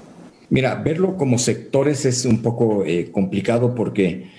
[0.50, 4.30] Mira, verlo como sectores es un poco eh, complicado porque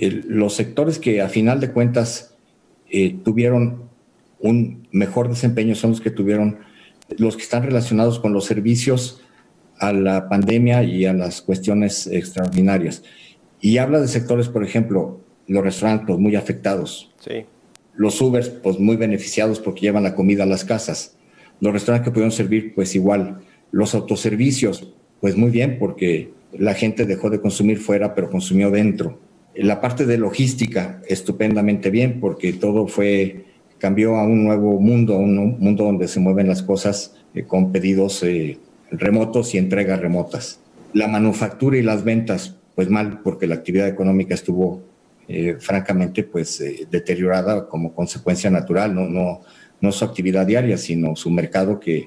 [0.00, 2.34] los sectores que a final de cuentas
[2.90, 3.89] eh, tuvieron
[4.40, 6.58] un mejor desempeño son los que tuvieron,
[7.18, 9.22] los que están relacionados con los servicios
[9.78, 13.02] a la pandemia y a las cuestiones extraordinarias.
[13.60, 17.12] Y habla de sectores, por ejemplo, los restaurantes pues, muy afectados.
[17.20, 17.44] Sí.
[17.94, 21.16] Los Ubers, pues muy beneficiados porque llevan la comida a las casas.
[21.60, 23.40] Los restaurantes que pudieron servir, pues igual.
[23.70, 29.18] Los autoservicios, pues muy bien porque la gente dejó de consumir fuera, pero consumió dentro.
[29.54, 33.49] La parte de logística, estupendamente bien porque todo fue
[33.80, 38.22] cambió a un nuevo mundo, un mundo donde se mueven las cosas eh, con pedidos
[38.22, 38.58] eh,
[38.92, 40.60] remotos y entregas remotas.
[40.92, 44.82] La manufactura y las ventas, pues mal, porque la actividad económica estuvo
[45.26, 49.40] eh, francamente pues deteriorada como consecuencia natural, no, no,
[49.80, 52.06] no su actividad diaria, sino su mercado que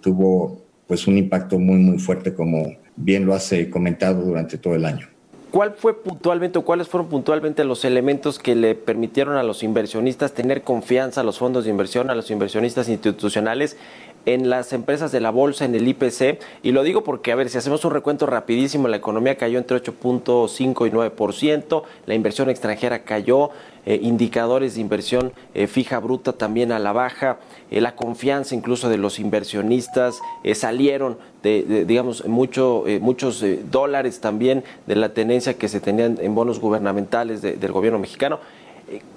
[0.00, 4.84] tuvo pues un impacto muy muy fuerte como bien lo has comentado durante todo el
[4.84, 5.13] año.
[5.54, 10.32] ¿Cuál fue puntualmente o cuáles fueron puntualmente los elementos que le permitieron a los inversionistas
[10.32, 13.76] tener confianza, a los fondos de inversión, a los inversionistas institucionales
[14.26, 16.40] en las empresas de la bolsa, en el IPC?
[16.62, 19.82] Y lo digo porque, a ver, si hacemos un recuento rapidísimo, la economía cayó entre
[19.82, 23.50] 8.5 y 9%, la inversión extranjera cayó,
[23.86, 27.38] eh, indicadores de inversión eh, fija bruta también a la baja,
[27.70, 30.20] eh, la confianza incluso de los inversionistas,
[30.54, 36.60] salieron de, digamos, mucho, muchos dólares también de la tenencia que se tenían en bonos
[36.60, 38.40] gubernamentales de, del gobierno mexicano.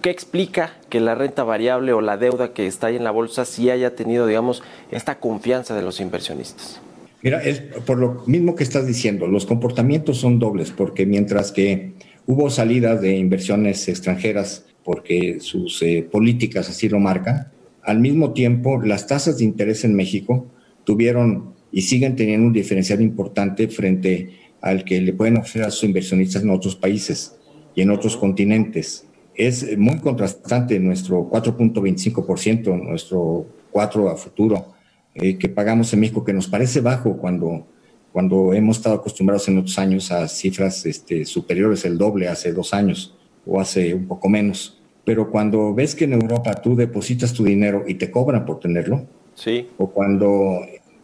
[0.01, 3.45] ¿Qué explica que la renta variable o la deuda que está ahí en la bolsa
[3.45, 6.79] sí haya tenido, digamos, esta confianza de los inversionistas?
[7.21, 7.41] Mira,
[7.85, 11.93] por lo mismo que estás diciendo, los comportamientos son dobles, porque mientras que
[12.25, 17.49] hubo salidas de inversiones extranjeras porque sus eh, políticas así lo marcan,
[17.81, 20.47] al mismo tiempo las tasas de interés en México
[20.85, 24.29] tuvieron y siguen teniendo un diferencial importante frente
[24.61, 27.35] al que le pueden ofrecer a sus inversionistas en otros países
[27.75, 29.06] y en otros continentes
[29.37, 34.73] es muy contrastante nuestro 4.25%, nuestro 4 a futuro
[35.13, 37.65] eh, que pagamos en México, que nos parece bajo cuando,
[38.11, 42.73] cuando hemos estado acostumbrados en otros años a cifras este, superiores, el doble hace dos
[42.73, 44.79] años o hace un poco menos.
[45.05, 49.05] Pero cuando ves que en Europa tú depositas tu dinero y te cobran por tenerlo,
[49.35, 49.67] sí.
[49.77, 50.59] o cuando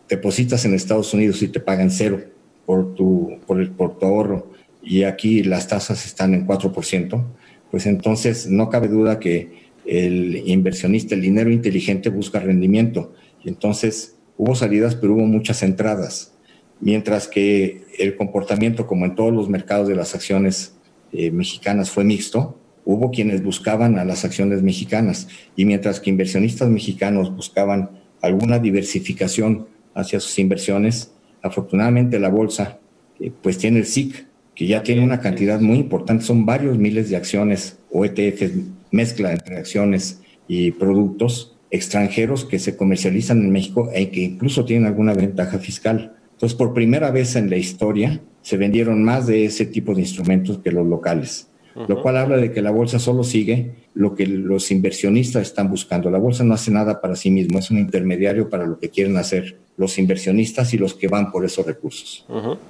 [0.10, 2.20] depositas en Estados Unidos y te pagan cero
[2.66, 4.52] por tu, por el, por tu ahorro,
[4.84, 7.24] y aquí las tasas están en 4%,
[7.74, 13.16] pues entonces no cabe duda que el inversionista, el dinero inteligente busca rendimiento.
[13.44, 16.36] Y entonces hubo salidas, pero hubo muchas entradas.
[16.82, 20.76] Mientras que el comportamiento, como en todos los mercados de las acciones
[21.14, 25.28] eh, mexicanas, fue mixto, hubo quienes buscaban a las acciones mexicanas.
[25.56, 27.90] Y mientras que inversionistas mexicanos buscaban
[28.22, 32.78] alguna diversificación hacia sus inversiones, afortunadamente la bolsa,
[33.20, 37.10] eh, pues tiene el SIC, que ya tiene una cantidad muy importante, son varios miles
[37.10, 38.52] de acciones o ETFs,
[38.92, 44.86] mezcla entre acciones y productos extranjeros que se comercializan en México e que incluso tienen
[44.86, 46.14] alguna ventaja fiscal.
[46.34, 50.60] Entonces, por primera vez en la historia, se vendieron más de ese tipo de instrumentos
[50.60, 51.88] que los locales, uh -huh.
[51.88, 56.12] lo cual habla de que la bolsa solo sigue lo que los inversionistas están buscando.
[56.12, 59.18] La bolsa no hace nada para sí mismo, es un intermediario para lo que quieren
[59.18, 62.26] hacer los inversionistas y los que van por esos recursos.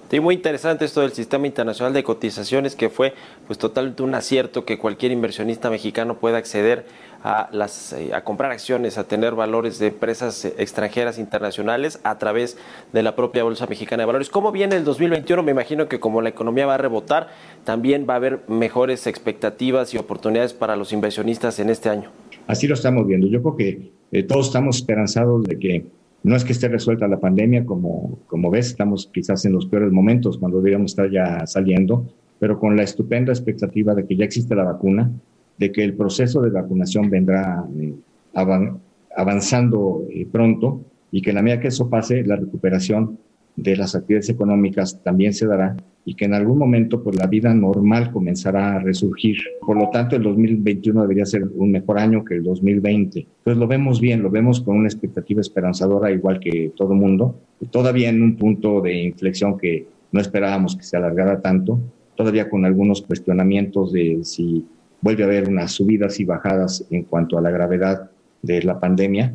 [0.09, 3.13] Sí, muy interesante esto del sistema internacional de cotizaciones que fue
[3.45, 6.85] pues totalmente un acierto que cualquier inversionista mexicano pueda acceder
[7.23, 12.17] a las eh, a comprar acciones, a tener valores de empresas eh, extranjeras internacionales a
[12.17, 12.57] través
[12.91, 14.29] de la propia Bolsa Mexicana de Valores.
[14.29, 15.41] ¿Cómo viene el 2021?
[15.41, 17.29] Me imagino que como la economía va a rebotar,
[17.63, 22.11] también va a haber mejores expectativas y oportunidades para los inversionistas en este año.
[22.47, 23.27] Así lo estamos viendo.
[23.27, 25.85] Yo creo que eh, todos estamos esperanzados de que
[26.23, 29.91] no es que esté resuelta la pandemia, como, como ves, estamos quizás en los peores
[29.91, 32.05] momentos cuando deberíamos estar ya saliendo,
[32.39, 35.11] pero con la estupenda expectativa de que ya existe la vacuna,
[35.57, 37.93] de que el proceso de vacunación vendrá eh,
[38.33, 38.79] avan-
[39.15, 40.81] avanzando eh, pronto
[41.11, 43.19] y que en la medida que eso pase, la recuperación
[43.55, 47.53] de las actividades económicas también se dará y que en algún momento pues la vida
[47.53, 49.37] normal comenzará a resurgir.
[49.65, 53.25] Por lo tanto, el 2021 debería ser un mejor año que el 2020.
[53.43, 57.39] Pues lo vemos bien, lo vemos con una expectativa esperanzadora igual que todo mundo.
[57.71, 61.79] Todavía en un punto de inflexión que no esperábamos que se alargara tanto,
[62.15, 64.65] todavía con algunos cuestionamientos de si
[65.01, 68.09] vuelve a haber unas subidas y bajadas en cuanto a la gravedad
[68.41, 69.33] de la pandemia,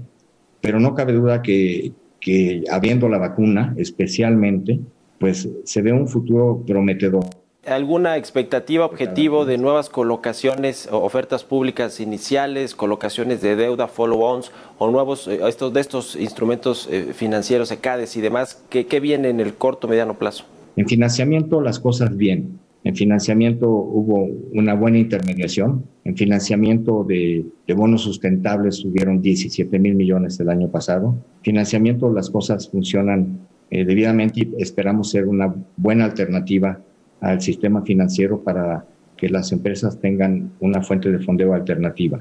[0.61, 4.81] pero no cabe duda que, que habiendo la vacuna especialmente,
[5.19, 7.25] pues se ve un futuro prometedor.
[7.67, 15.29] ¿Alguna expectativa, objetivo de nuevas colocaciones, ofertas públicas iniciales, colocaciones de deuda, follow-ons o nuevos
[15.29, 18.63] eh, estos de estos instrumentos eh, financieros, ECADES y demás?
[18.71, 20.45] ¿Qué, qué viene en el corto mediano plazo?
[20.77, 22.59] En financiamiento las cosas bien.
[22.85, 25.85] En financiamiento hubo una buena intermediación.
[26.05, 31.17] En financiamiento de, de bonos sustentables subieron 17 mil millones el año pasado.
[31.43, 36.81] Financiamiento las cosas funcionan eh, debidamente y esperamos ser una buena alternativa
[37.21, 38.87] al sistema financiero para
[39.17, 42.19] que las empresas tengan una fuente de fondeo alternativa.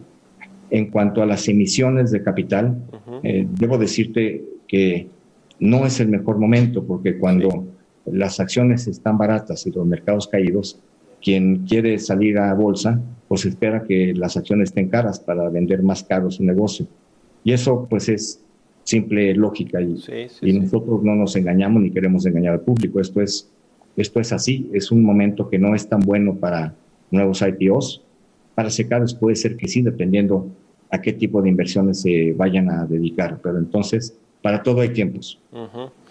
[0.70, 2.78] En cuanto a las emisiones de capital,
[3.24, 5.08] eh, debo decirte que
[5.60, 7.66] no es el mejor momento porque cuando
[8.12, 10.80] las acciones están baratas y los mercados caídos,
[11.22, 16.04] quien quiere salir a bolsa, pues espera que las acciones estén caras para vender más
[16.04, 16.88] caro su negocio.
[17.44, 18.44] Y eso pues es
[18.84, 20.60] simple lógica y, Sí, sí, y sí.
[20.60, 23.00] nosotros no nos engañamos ni queremos engañar al público.
[23.00, 23.50] Esto es,
[23.96, 26.74] esto es así, es un momento que no es tan bueno para
[27.12, 28.04] nuevos IPOs.
[28.56, 30.48] Para secados puede ser que sí, dependiendo
[30.90, 35.42] a qué tipo de inversiones se vayan a dedicar, pero entonces para todo hay tiempos.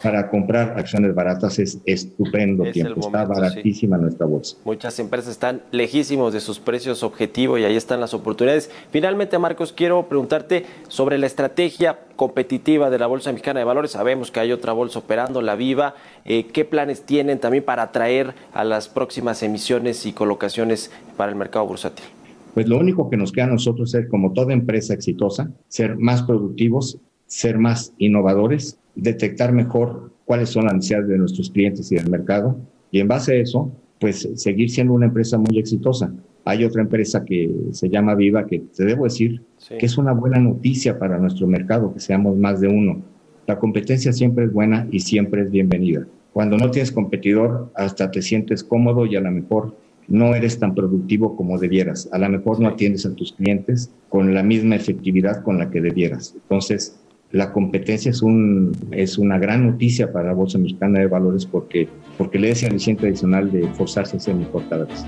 [0.03, 3.33] Para comprar acciones baratas es estupendo Es tiempo, está sí.
[3.33, 4.59] baratísima nuestra bolsa.
[4.62, 8.70] Muchas empresas están lejísimos de sus precios objetivo y ahí están las oportunidades.
[8.90, 13.92] Finalmente, Marcos, quiero preguntarte sobre la estrategia competitiva de la Bolsa Mexicana de Valores.
[13.92, 15.94] Sabemos que hay otra bolsa operando, la Viva.
[16.27, 21.38] Eh, ¿Qué planes tienen también para atraer a las próximas emisiones y colocaciones para el
[21.38, 22.05] mercado bursátil?
[22.53, 26.22] Pues lo único que nos queda a nosotros es, como toda empresa exitosa, ser más
[26.22, 32.11] productivos, ser más innovadores, detectar mejor cuáles son las necesidades de nuestros clientes y del
[32.11, 32.57] mercado
[32.91, 36.12] y en base a eso, pues seguir siendo una empresa muy exitosa.
[36.45, 39.75] Hay otra empresa que se llama Viva que te debo decir Sí.
[39.79, 43.03] que es una buena noticia para nuestro mercado, que seamos más de uno.
[43.47, 46.07] La competencia siempre es buena y siempre es bienvenida.
[46.33, 49.75] Cuando no tienes competidor, hasta te sientes cómodo y a lo mejor
[50.09, 52.09] no eres tan productivo como debieras.
[52.12, 55.81] A lo mejor no atiendes a tus clientes con la misma efectividad con la que
[55.81, 56.35] debieras.
[56.35, 57.01] Entonces,
[57.33, 61.89] la competencia es, un, es una gran noticia para la Bolsa Mexicana de Valores porque,
[62.17, 65.05] porque le da ese aliciente adicional de forzarse a ser mejor cada vez.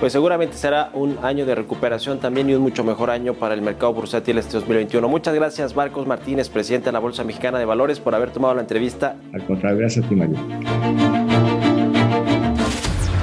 [0.00, 3.62] Pues seguramente será un año de recuperación también y un mucho mejor año para el
[3.62, 5.08] mercado bursátil este 2021.
[5.08, 8.60] Muchas gracias, Marcos Martínez, presidente de la Bolsa Mexicana de Valores, por haber tomado la
[8.60, 9.16] entrevista.
[9.32, 10.36] Al contrario, gracias a ti, Mario.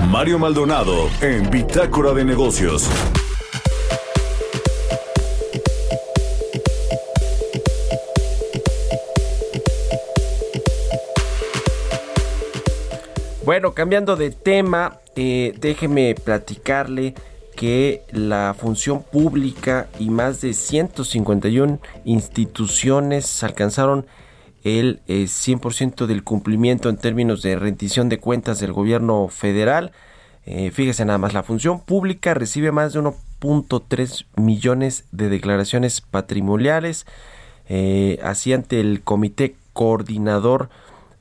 [0.10, 2.90] Mario Maldonado en Bitácora de Negocios.
[13.44, 17.16] Bueno, cambiando de tema, eh, déjeme platicarle
[17.56, 24.06] que la función pública y más de 151 instituciones alcanzaron
[24.64, 29.92] el eh, 100% del cumplimiento en términos de rendición de cuentas del gobierno federal.
[30.46, 37.08] Eh, fíjese nada más, la función pública recibe más de 1.3 millones de declaraciones patrimoniales,
[37.70, 40.70] eh, así ante el comité coordinador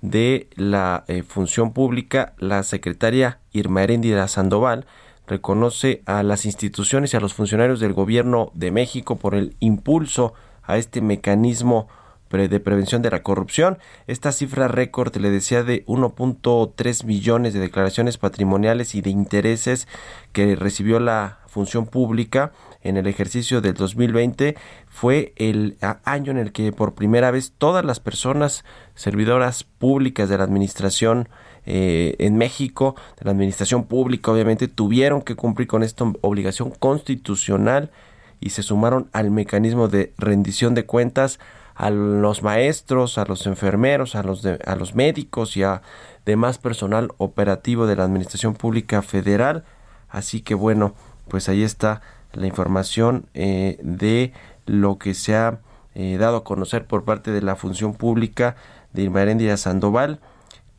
[0.02, 4.86] de la eh, función pública, la secretaria Irma Heréndira Sandoval
[5.26, 10.34] reconoce a las instituciones y a los funcionarios del gobierno de México por el impulso
[10.62, 11.88] a este mecanismo
[12.30, 13.78] de prevención de la corrupción.
[14.06, 19.88] Esta cifra récord, le decía, de 1.3 millones de declaraciones patrimoniales y de intereses
[20.32, 24.56] que recibió la función pública en el ejercicio del 2020
[24.88, 28.64] fue el año en el que por primera vez todas las personas
[28.94, 31.28] servidoras públicas de la administración
[31.66, 37.90] eh, en México, de la administración pública, obviamente, tuvieron que cumplir con esta obligación constitucional
[38.40, 41.38] y se sumaron al mecanismo de rendición de cuentas
[41.80, 45.80] a los maestros, a los enfermeros, a los, a los médicos y a
[46.26, 49.64] demás personal operativo de la Administración Pública Federal.
[50.10, 50.94] Así que bueno,
[51.28, 52.02] pues ahí está
[52.34, 54.34] la información eh, de
[54.66, 55.60] lo que se ha
[55.94, 58.56] eh, dado a conocer por parte de la función pública
[58.92, 60.20] de Irmarendia Sandoval,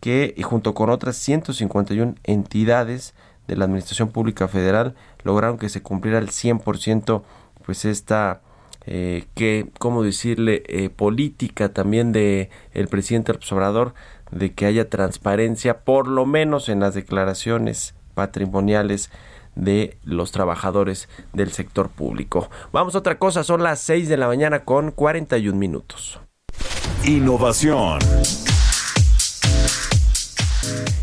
[0.02, 3.16] que junto con otras 151 entidades
[3.48, 4.94] de la Administración Pública Federal
[5.24, 7.24] lograron que se cumpliera al 100%
[7.66, 8.42] pues esta
[8.86, 13.94] eh, que cómo decirle eh, política también de el presidente Obrador
[14.32, 19.12] de que haya transparencia por lo menos en las declaraciones patrimoniales
[19.56, 22.50] de los trabajadores del sector público.
[22.72, 26.20] Vamos a otra cosa, son las 6 de la mañana con 41 minutos.
[27.06, 28.00] Innovación.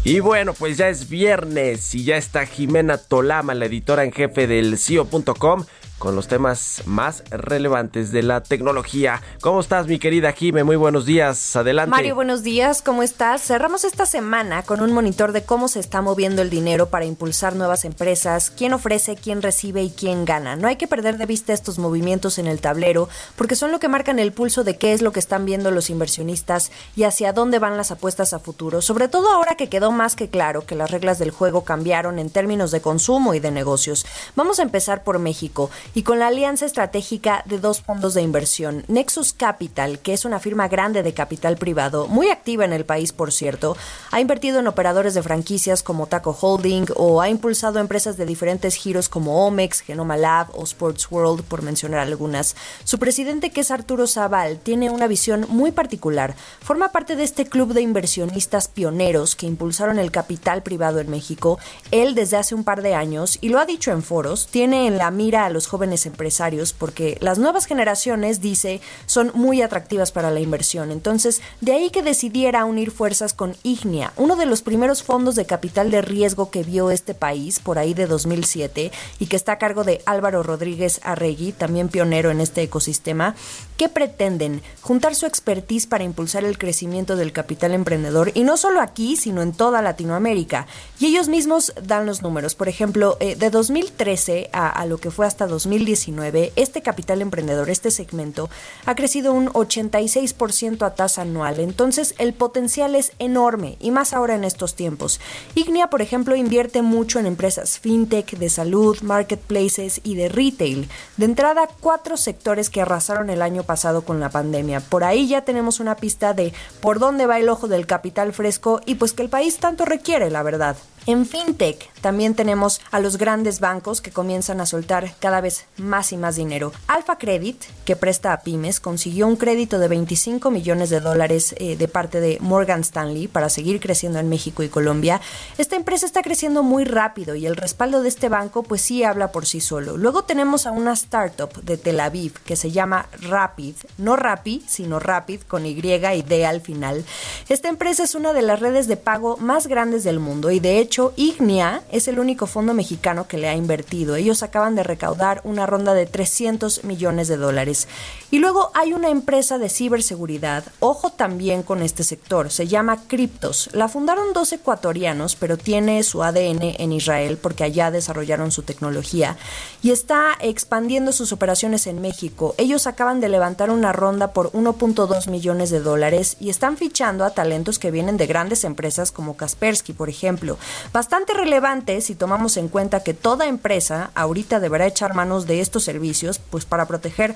[0.04, 4.46] Y bueno, pues ya es viernes y ya está Jimena Tolama, la editora en jefe
[4.46, 5.64] del CIO.com
[5.98, 9.20] con los temas más relevantes de la tecnología.
[9.40, 10.64] ¿Cómo estás, mi querida Jime?
[10.64, 11.56] Muy buenos días.
[11.56, 11.90] Adelante.
[11.90, 12.82] Mario, buenos días.
[12.82, 13.42] ¿Cómo estás?
[13.42, 17.56] Cerramos esta semana con un monitor de cómo se está moviendo el dinero para impulsar
[17.56, 20.56] nuevas empresas, quién ofrece, quién recibe y quién gana.
[20.56, 23.88] No hay que perder de vista estos movimientos en el tablero porque son lo que
[23.88, 27.58] marcan el pulso de qué es lo que están viendo los inversionistas y hacia dónde
[27.58, 28.82] van las apuestas a futuro.
[28.82, 32.30] Sobre todo ahora que quedó más que claro que las reglas del juego cambiaron en
[32.30, 34.06] términos de consumo y de negocios.
[34.36, 38.84] Vamos a empezar por México y con la alianza estratégica de dos fondos de inversión,
[38.88, 43.12] Nexus Capital, que es una firma grande de capital privado, muy activa en el país,
[43.12, 43.76] por cierto,
[44.10, 48.74] ha invertido en operadores de franquicias como Taco Holding o ha impulsado empresas de diferentes
[48.74, 52.54] giros como Omex, Genoma Lab o Sports World, por mencionar algunas.
[52.84, 56.34] Su presidente, que es Arturo Zaval, tiene una visión muy particular.
[56.60, 61.58] Forma parte de este club de inversionistas pioneros que impulsaron el capital privado en México.
[61.90, 64.98] Él desde hace un par de años, y lo ha dicho en foros, tiene en
[64.98, 70.30] la mira a los jóvenes empresarios porque las nuevas generaciones, dice, son muy atractivas para
[70.30, 70.90] la inversión.
[70.90, 75.46] Entonces, de ahí que decidiera unir fuerzas con Ignia, uno de los primeros fondos de
[75.46, 79.58] capital de riesgo que vio este país por ahí de 2007 y que está a
[79.58, 83.34] cargo de Álvaro Rodríguez Arregui, también pionero en este ecosistema,
[83.76, 88.80] que pretenden juntar su expertise para impulsar el crecimiento del capital emprendedor y no solo
[88.80, 90.66] aquí, sino en toda Latinoamérica.
[90.98, 92.54] Y ellos mismos dan los números.
[92.54, 97.68] Por ejemplo, eh, de 2013 a, a lo que fue hasta 2019, este capital emprendedor,
[97.70, 98.48] este segmento,
[98.86, 101.60] ha crecido un 86% a tasa anual.
[101.60, 105.20] Entonces, el potencial es enorme y más ahora en estos tiempos.
[105.54, 110.88] Ignia, por ejemplo, invierte mucho en empresas fintech, de salud, marketplaces y de retail.
[111.16, 114.80] De entrada, cuatro sectores que arrasaron el año pasado con la pandemia.
[114.80, 118.80] Por ahí ya tenemos una pista de por dónde va el ojo del capital fresco
[118.86, 120.76] y pues que el país tanto requiere, la verdad.
[121.08, 126.12] En FinTech también tenemos a los grandes bancos que comienzan a soltar cada vez más
[126.12, 126.70] y más dinero.
[126.86, 131.76] Alfa Credit, que presta a pymes, consiguió un crédito de 25 millones de dólares eh,
[131.78, 135.22] de parte de Morgan Stanley para seguir creciendo en México y Colombia.
[135.56, 139.32] Esta empresa está creciendo muy rápido y el respaldo de este banco pues sí habla
[139.32, 139.96] por sí solo.
[139.96, 144.98] Luego tenemos a una startup de Tel Aviv que se llama Rapid, no Rapid, sino
[144.98, 147.02] Rapid con Y y D al final.
[147.48, 150.78] Esta empresa es una de las redes de pago más grandes del mundo y de
[150.78, 154.16] hecho Ignia es el único fondo mexicano que le ha invertido.
[154.16, 157.88] Ellos acaban de recaudar una ronda de 300 millones de dólares.
[158.30, 163.70] Y luego hay una empresa de ciberseguridad, ojo también con este sector, se llama Cryptos.
[163.72, 169.36] La fundaron dos ecuatorianos, pero tiene su ADN en Israel porque allá desarrollaron su tecnología
[169.82, 172.54] y está expandiendo sus operaciones en México.
[172.58, 177.30] Ellos acaban de levantar una ronda por 1.2 millones de dólares y están fichando a
[177.30, 180.58] talentos que vienen de grandes empresas como Kaspersky, por ejemplo.
[180.92, 185.84] Bastante relevante si tomamos en cuenta que toda empresa ahorita deberá echar manos de estos
[185.84, 187.34] servicios, pues para proteger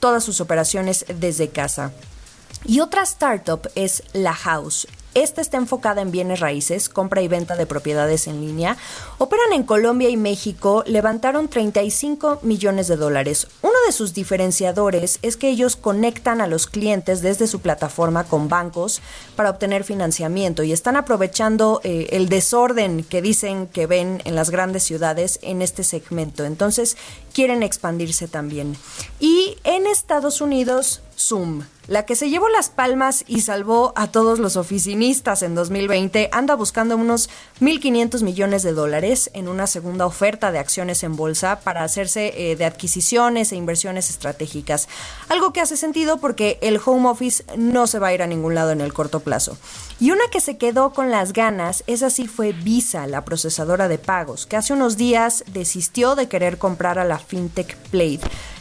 [0.00, 1.92] todas sus operaciones desde casa.
[2.64, 4.86] Y otra startup es La House.
[5.14, 8.76] Esta está enfocada en bienes raíces, compra y venta de propiedades en línea.
[9.18, 13.48] Operan en Colombia y México, levantaron 35 millones de dólares.
[13.62, 18.48] Uno de sus diferenciadores es que ellos conectan a los clientes desde su plataforma con
[18.48, 19.02] bancos
[19.34, 24.50] para obtener financiamiento y están aprovechando eh, el desorden que dicen que ven en las
[24.50, 26.44] grandes ciudades en este segmento.
[26.44, 26.96] Entonces,
[27.32, 28.76] quieren expandirse también.
[29.18, 34.38] Y en Estados Unidos, Zoom La que se llevó las palmas y salvó a todos
[34.38, 37.28] los oficinistas en 2020 anda buscando unos
[37.60, 42.54] 1.500 millones de dólares en una segunda oferta de acciones en bolsa para hacerse eh,
[42.54, 44.88] de adquisiciones e inversiones estratégicas.
[45.28, 48.54] Algo que hace sentido porque el home office no se va a ir a ningún
[48.54, 49.58] lado en el corto plazo.
[49.98, 53.98] Y una que se quedó con las ganas, esa sí fue Visa, la procesadora de
[53.98, 58.20] pagos, que hace unos días desistió de querer comprar a la fintech Plate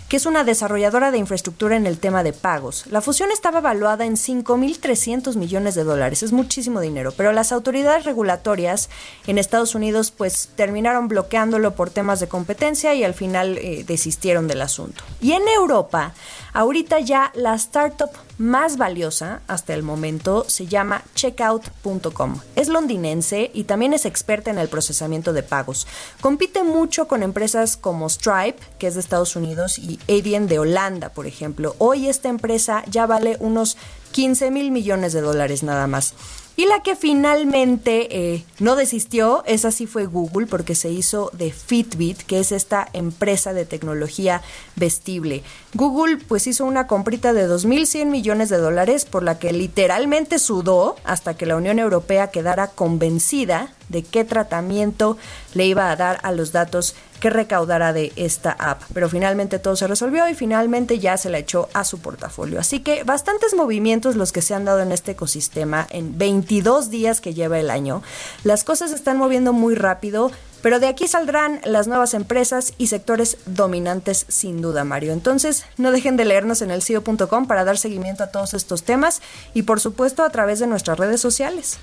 [0.10, 2.88] que es una desarrolladora de infraestructura en el tema de pagos.
[2.88, 8.06] La fusión estaba evaluada en 5.300 millones de dólares, es muchísimo dinero, pero las autoridades
[8.06, 8.90] regulatorias
[9.28, 14.48] en Estados Unidos pues terminaron bloqueándolo por temas de competencia y al final eh, desistieron
[14.48, 15.04] del asunto.
[15.22, 16.14] Y en Europa,
[16.54, 22.40] ahorita ya la startup más valiosa hasta el momento se llama checkout.com.
[22.56, 25.88] Es londinense y también es experta en el procesamiento de pagos.
[26.22, 31.10] Compite mucho con empresas como Stripe, que es de Estados Unidos, y Adyen de Holanda,
[31.10, 31.76] por ejemplo.
[31.80, 33.78] Hoy esta empresa ya vale unos
[34.12, 36.14] 15 mil millones de dólares nada más.
[36.60, 41.54] Y la que finalmente eh, no desistió, esa sí fue Google, porque se hizo de
[41.54, 44.42] Fitbit, que es esta empresa de tecnología
[44.76, 45.42] vestible.
[45.74, 50.98] Google pues hizo una comprita de 2.100 millones de dólares por la que literalmente sudó
[51.06, 55.18] hasta que la Unión Europea quedara convencida de qué tratamiento
[55.54, 58.82] le iba a dar a los datos que recaudara de esta app.
[58.94, 62.60] Pero finalmente todo se resolvió y finalmente ya se la echó a su portafolio.
[62.60, 67.22] Así que bastantes movimientos los que se han dado en este ecosistema en 22 días
[67.22, 68.02] que lleva el año.
[68.44, 70.32] Las cosas se están moviendo muy rápido.
[70.62, 75.14] Pero de aquí saldrán las nuevas empresas y sectores dominantes sin duda, Mario.
[75.14, 79.22] Entonces, no dejen de leernos en el CIO.com para dar seguimiento a todos estos temas
[79.54, 81.80] y por supuesto a través de nuestras redes sociales.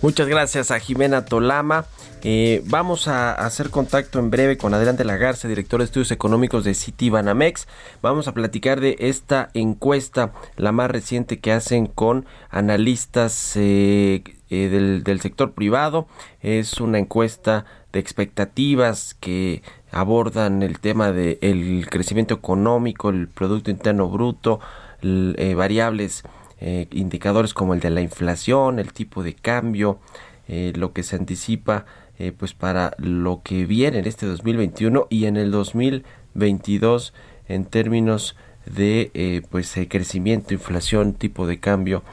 [0.00, 1.84] Muchas gracias a Jimena Tolama.
[2.22, 6.10] Eh, vamos a hacer contacto en breve con Adrián de la Garza, director de estudios
[6.10, 7.66] económicos de City Banamex.
[8.02, 15.02] Vamos a platicar de esta encuesta, la más reciente que hacen con analistas eh, eh,
[15.04, 16.06] del, sector privado.
[16.40, 24.08] Es una encuesta de expectativas que abordan el tema del crecimiento económico, el Producto Interno
[24.08, 24.60] Bruto,
[25.02, 26.22] variables
[26.62, 29.98] eh, indicadores como el de la inflación, el tipo de cambio,
[30.46, 31.86] eh, lo que se anticipa
[32.20, 37.12] eh, pues para lo que viene en este 2021 y en el 2022
[37.48, 42.04] en términos de pues crecimiento, inflación, tipo de cambio,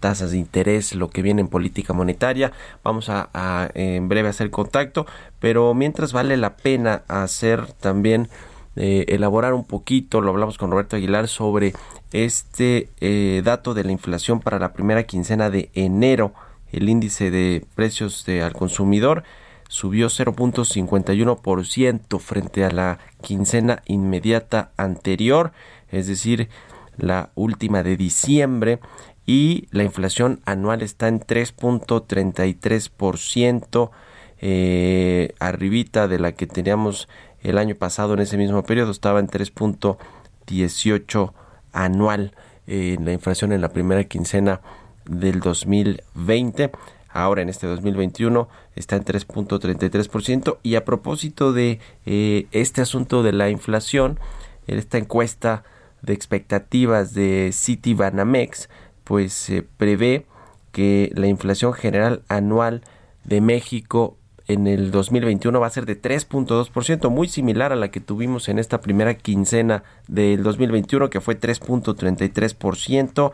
[0.00, 2.52] tasas de interés, lo que viene en política monetaria.
[2.82, 5.04] Vamos a, en breve hacer contacto,
[5.40, 8.28] pero mientras vale la pena hacer también
[8.76, 11.72] eh, elaborar un poquito, lo hablamos con Roberto Aguilar, sobre
[12.12, 16.34] este eh, dato de la inflación para la primera quincena de enero.
[16.72, 19.22] El índice de precios de, al consumidor
[19.68, 25.52] subió 0.51% frente a la quincena inmediata anterior,
[25.90, 26.50] es decir,
[26.96, 28.78] la última de diciembre,
[29.26, 33.90] y la inflación anual está en 3.33%,
[34.38, 37.08] eh, arribita de la que teníamos
[37.42, 41.32] el año pasado en ese mismo periodo estaba en 3.18
[41.72, 42.34] anual
[42.66, 44.60] en la inflación en la primera quincena
[45.04, 46.70] del 2020.
[47.08, 50.58] Ahora en este 2021 está en 3.33%.
[50.62, 54.20] Y a propósito de eh, este asunto de la inflación,
[54.66, 55.64] en esta encuesta
[56.02, 58.68] de expectativas de Citibanamex,
[59.04, 60.26] pues se prevé
[60.72, 62.82] que la inflación general anual
[63.24, 64.16] de México
[64.48, 68.58] en el 2021 va a ser de 3.2%, muy similar a la que tuvimos en
[68.58, 73.32] esta primera quincena del 2021, que fue 3.33%.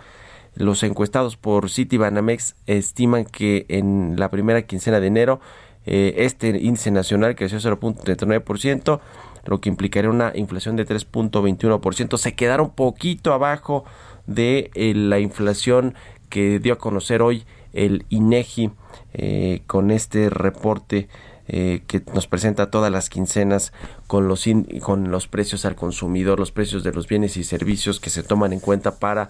[0.55, 5.41] Los encuestados por Citibanamex estiman que en la primera quincena de enero
[5.87, 9.01] eh, este índice nacional creció 0.39%,
[9.47, 12.19] lo que implicaría una inflación de 3.21%.
[12.19, 13.85] Se quedaron poquito abajo
[14.27, 15.95] de eh, la inflación
[16.29, 18.71] que dio a conocer hoy el INEGI
[19.15, 21.09] eh, con este reporte
[21.49, 23.73] eh, que nos presenta todas las quincenas
[24.07, 24.47] con los,
[24.81, 28.53] con los precios al consumidor, los precios de los bienes y servicios que se toman
[28.53, 29.29] en cuenta para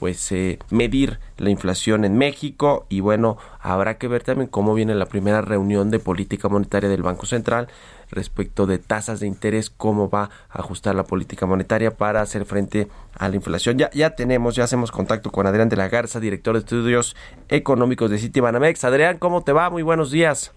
[0.00, 4.94] pues eh, medir la inflación en México y bueno habrá que ver también cómo viene
[4.94, 7.68] la primera reunión de política monetaria del Banco Central
[8.10, 12.88] respecto de tasas de interés cómo va a ajustar la política monetaria para hacer frente
[13.14, 13.76] a la inflación.
[13.76, 17.14] Ya ya tenemos ya hacemos contacto con Adrián de la Garza director de estudios
[17.50, 18.82] económicos de Citibanamex.
[18.84, 20.54] Adrián cómo te va muy buenos días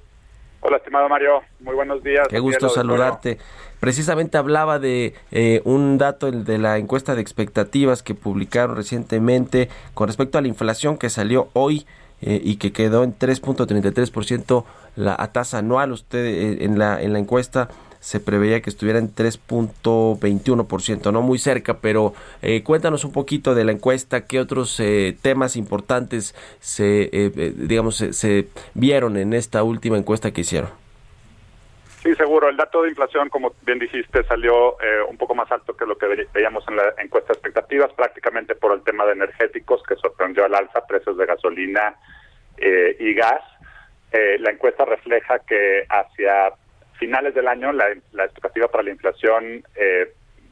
[0.65, 1.41] Hola, estimado Mario.
[1.59, 2.25] Muy buenos días.
[2.29, 3.37] Qué gusto saludarte.
[3.81, 10.07] Precisamente hablaba de eh, un dato de la encuesta de expectativas que publicaron recientemente con
[10.07, 11.85] respecto a la inflación que salió hoy
[12.21, 14.63] eh, y que quedó en 3.33%
[14.95, 15.91] la a tasa anual.
[15.91, 17.67] Usted eh, en la en la encuesta
[18.03, 23.63] se preveía que estuviera en 3.21%, no muy cerca, pero eh, cuéntanos un poquito de
[23.63, 27.09] la encuesta, qué otros eh, temas importantes se,
[27.55, 30.83] digamos, se vieron en esta última encuesta que hicieron.
[32.03, 32.49] Sí, seguro.
[32.49, 35.97] El dato de inflación, como bien dijiste, salió eh, un poco más alto que lo
[35.97, 40.43] que veíamos en la encuesta de expectativas, prácticamente por el tema de energéticos, que sorprendió
[40.43, 41.95] al alza, precios de gasolina
[42.57, 43.41] eh, y gas.
[44.11, 46.53] Eh, la encuesta refleja que hacia
[46.99, 47.89] finales del año la,
[48.23, 49.63] expectativa para la inflación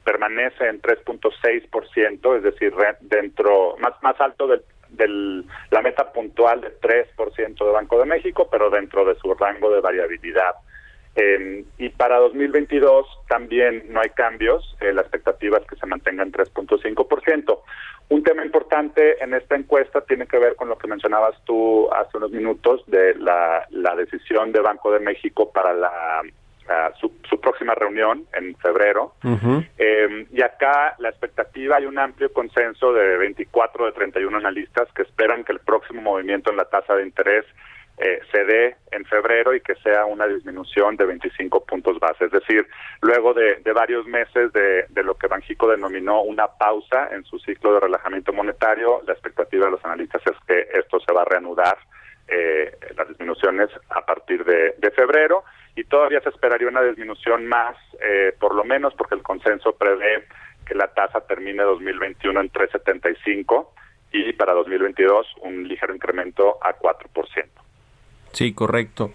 [0.03, 6.79] permanece en 3.6%, es decir, dentro más más alto del, del la meta puntual de
[6.79, 10.55] 3% de Banco de México, pero dentro de su rango de variabilidad.
[11.15, 16.23] Eh, y para 2022 también no hay cambios, eh, la expectativa es que se mantenga
[16.23, 17.59] en 3.5%.
[18.09, 22.17] Un tema importante en esta encuesta tiene que ver con lo que mencionabas tú hace
[22.17, 26.21] unos minutos de la, decisión de Banco de México para la,
[26.99, 29.13] su, próxima reunión en febrero.
[29.77, 35.03] Eh, y acá la expectativa, hay un amplio consenso de 24 de 31 analistas que
[35.03, 37.45] esperan que el próximo movimiento en la tasa de interés
[37.97, 42.25] eh, se dé en febrero y que sea una disminución de 25 puntos base.
[42.25, 42.67] Es decir,
[43.01, 47.81] luego de, varios meses de, lo que Banjico denominó una pausa en su ciclo de
[47.81, 51.77] relajamiento monetario, la expectativa de los analistas es que esto se va a reanudar,
[52.27, 55.43] eh, las disminuciones a partir de, febrero
[55.75, 60.25] y todavía se esperaría una disminución más, eh, por lo menos porque el consenso prevé
[60.65, 63.69] que la tasa termine 2021 en 3.75
[64.11, 67.61] y para 2022 un ligero incremento a 4%.
[68.33, 69.11] Sí, correcto.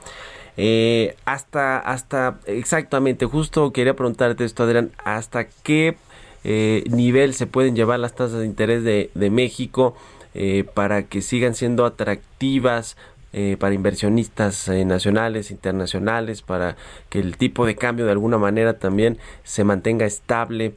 [0.56, 5.96] Eh, hasta, hasta, exactamente, justo quería preguntarte esto, Adrián, ¿hasta qué
[6.44, 9.94] eh, nivel se pueden llevar las tasas de interés de, México
[10.34, 12.96] eh, para que sigan siendo atractivas
[13.58, 16.74] para inversionistas nacionales, internacionales, para
[17.10, 20.72] que el tipo de cambio de alguna manera también se mantenga estable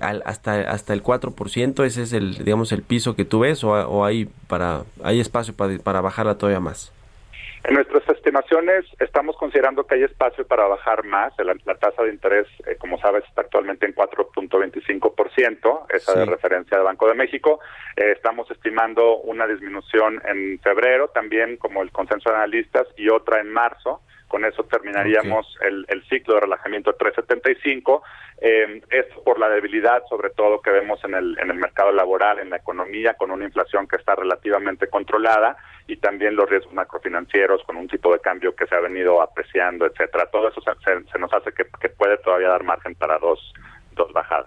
[0.00, 1.84] al, hasta, hasta el 4%?
[1.84, 5.54] ¿Ese es el, digamos, el piso que tú ves o, o hay, para, hay espacio
[5.54, 6.92] para, para bajarla todavía más?
[7.64, 11.32] En nuestras estimaciones estamos considerando que hay espacio para bajar más.
[11.38, 16.84] La, tasa de interés, eh, como sabes, está actualmente en 4.25%, esa de referencia de
[16.84, 17.60] Banco de México.
[17.96, 23.40] Eh, estamos estimando una disminución en febrero, también como el consenso de analistas, y otra
[23.40, 24.00] en marzo.
[24.28, 28.02] Con eso terminaríamos el, ciclo de relajamiento 375.
[28.40, 32.38] Eh, esto por la debilidad, sobre todo, que vemos en el, en el mercado laboral,
[32.38, 35.56] en la economía, con una inflación que está relativamente controlada
[35.88, 39.86] y también los riesgos macrofinancieros con un tipo de cambio que se ha venido apreciando,
[39.86, 40.28] etcétera.
[40.30, 43.54] Todo eso se, nos hace que, puede todavía dar margen para dos,
[43.96, 44.46] dos bajadas.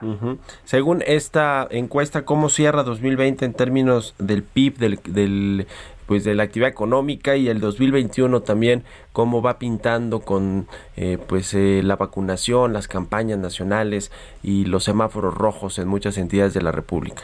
[0.63, 5.67] Según esta encuesta, ¿cómo cierra 2020 en términos del PIB, del, del
[6.11, 8.83] pues de la actividad económica y el 2021 también
[9.13, 14.11] cómo va pintando con eh, pues eh, la vacunación, las campañas nacionales
[14.43, 17.21] y los semáforos rojos en muchas entidades de la República.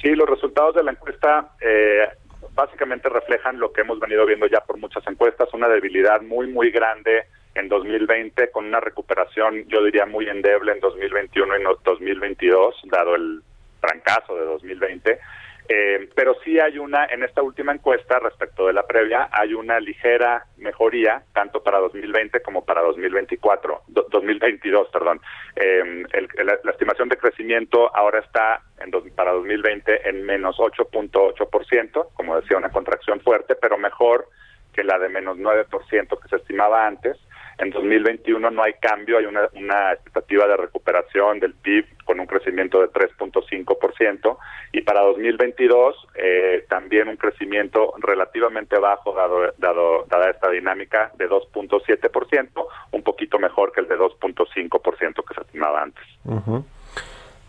[0.00, 2.08] Sí, los resultados de la encuesta eh,
[2.54, 6.70] básicamente reflejan lo que hemos venido viendo ya por muchas encuestas, una debilidad muy, muy
[6.70, 13.14] grande en 2020, con una recuperación, yo diría, muy endeble en 2021 y 2022, dado
[13.14, 13.42] el
[13.78, 15.20] fracaso de 2020.
[15.68, 19.80] Eh, pero sí hay una, en esta última encuesta respecto de la previa, hay una
[19.80, 25.20] ligera mejoría, tanto para 2020 como para 2024, 2022, perdón.
[25.56, 26.04] Eh,
[26.44, 32.70] la, estimación de crecimiento ahora está en para 2020 en menos 8.8%, como decía, una
[32.70, 34.28] contracción fuerte, pero mejor
[34.72, 37.16] que la de menos 9% que se estimaba antes.
[37.58, 42.26] En 2021 no hay cambio, hay una, una expectativa de recuperación del PIB con un
[42.26, 44.36] crecimiento de 3.5%
[44.72, 51.28] y para 2022 eh, también un crecimiento relativamente bajo dado, dado dada esta dinámica de
[51.28, 56.04] 2.7%, un poquito mejor que el de 2.5% que se estimaba antes.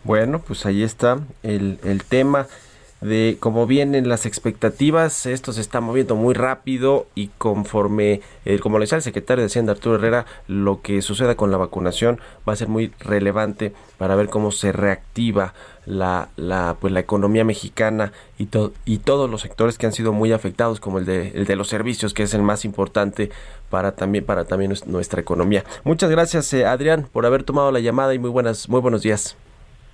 [0.04, 2.46] Bueno, pues ahí está el, el tema
[3.00, 8.78] de cómo vienen las expectativas, esto se está moviendo muy rápido y conforme, eh, como
[8.78, 12.54] le decía el secretario de Hacienda Arturo Herrera, lo que suceda con la vacunación va
[12.54, 15.54] a ser muy relevante para ver cómo se reactiva
[15.86, 18.48] la, la, pues la economía mexicana y,
[18.84, 21.68] y todos los sectores que han sido muy afectados, como el de, el de los
[21.68, 23.30] servicios, que es el más importante
[23.70, 25.64] para también, para también nuestra economía.
[25.84, 29.36] Muchas gracias, eh, Adrián, por haber tomado la llamada y muy buenas, muy buenos días.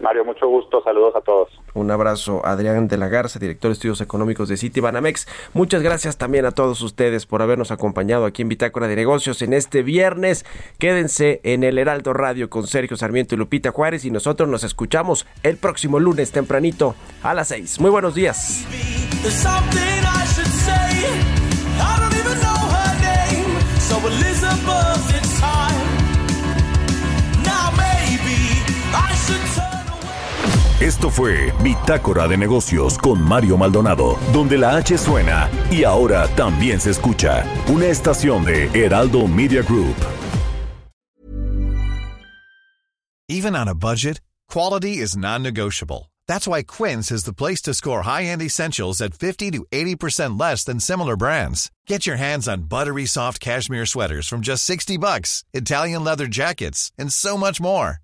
[0.01, 1.49] Mario, mucho gusto, saludos a todos.
[1.75, 5.27] Un abrazo, Adrián de la Garza, director de estudios económicos de Citibanamex.
[5.53, 9.53] Muchas gracias también a todos ustedes por habernos acompañado aquí en Bitácora de Negocios en
[9.53, 10.45] este viernes.
[10.79, 15.27] Quédense en el Heraldo Radio con Sergio Sarmiento y Lupita Juárez y nosotros nos escuchamos
[15.43, 17.81] el próximo lunes tempranito a las 6.
[17.81, 18.67] Muy buenos días.
[30.85, 36.79] Esto fue Bitácora de Negocios con Mario Maldonado, donde la H suena y ahora también
[36.79, 37.43] se escucha.
[37.69, 39.97] Una estación de Heraldo Media Group.
[43.31, 46.13] Even on a budget, quality is non-negotiable.
[46.29, 50.65] That's why Quince is the place to score high-end essentials at 50 to 80% less
[50.65, 51.71] than similar brands.
[51.87, 56.93] Get your hands on buttery soft cashmere sweaters from just 60 bucks, Italian leather jackets,
[56.99, 58.04] and so much more.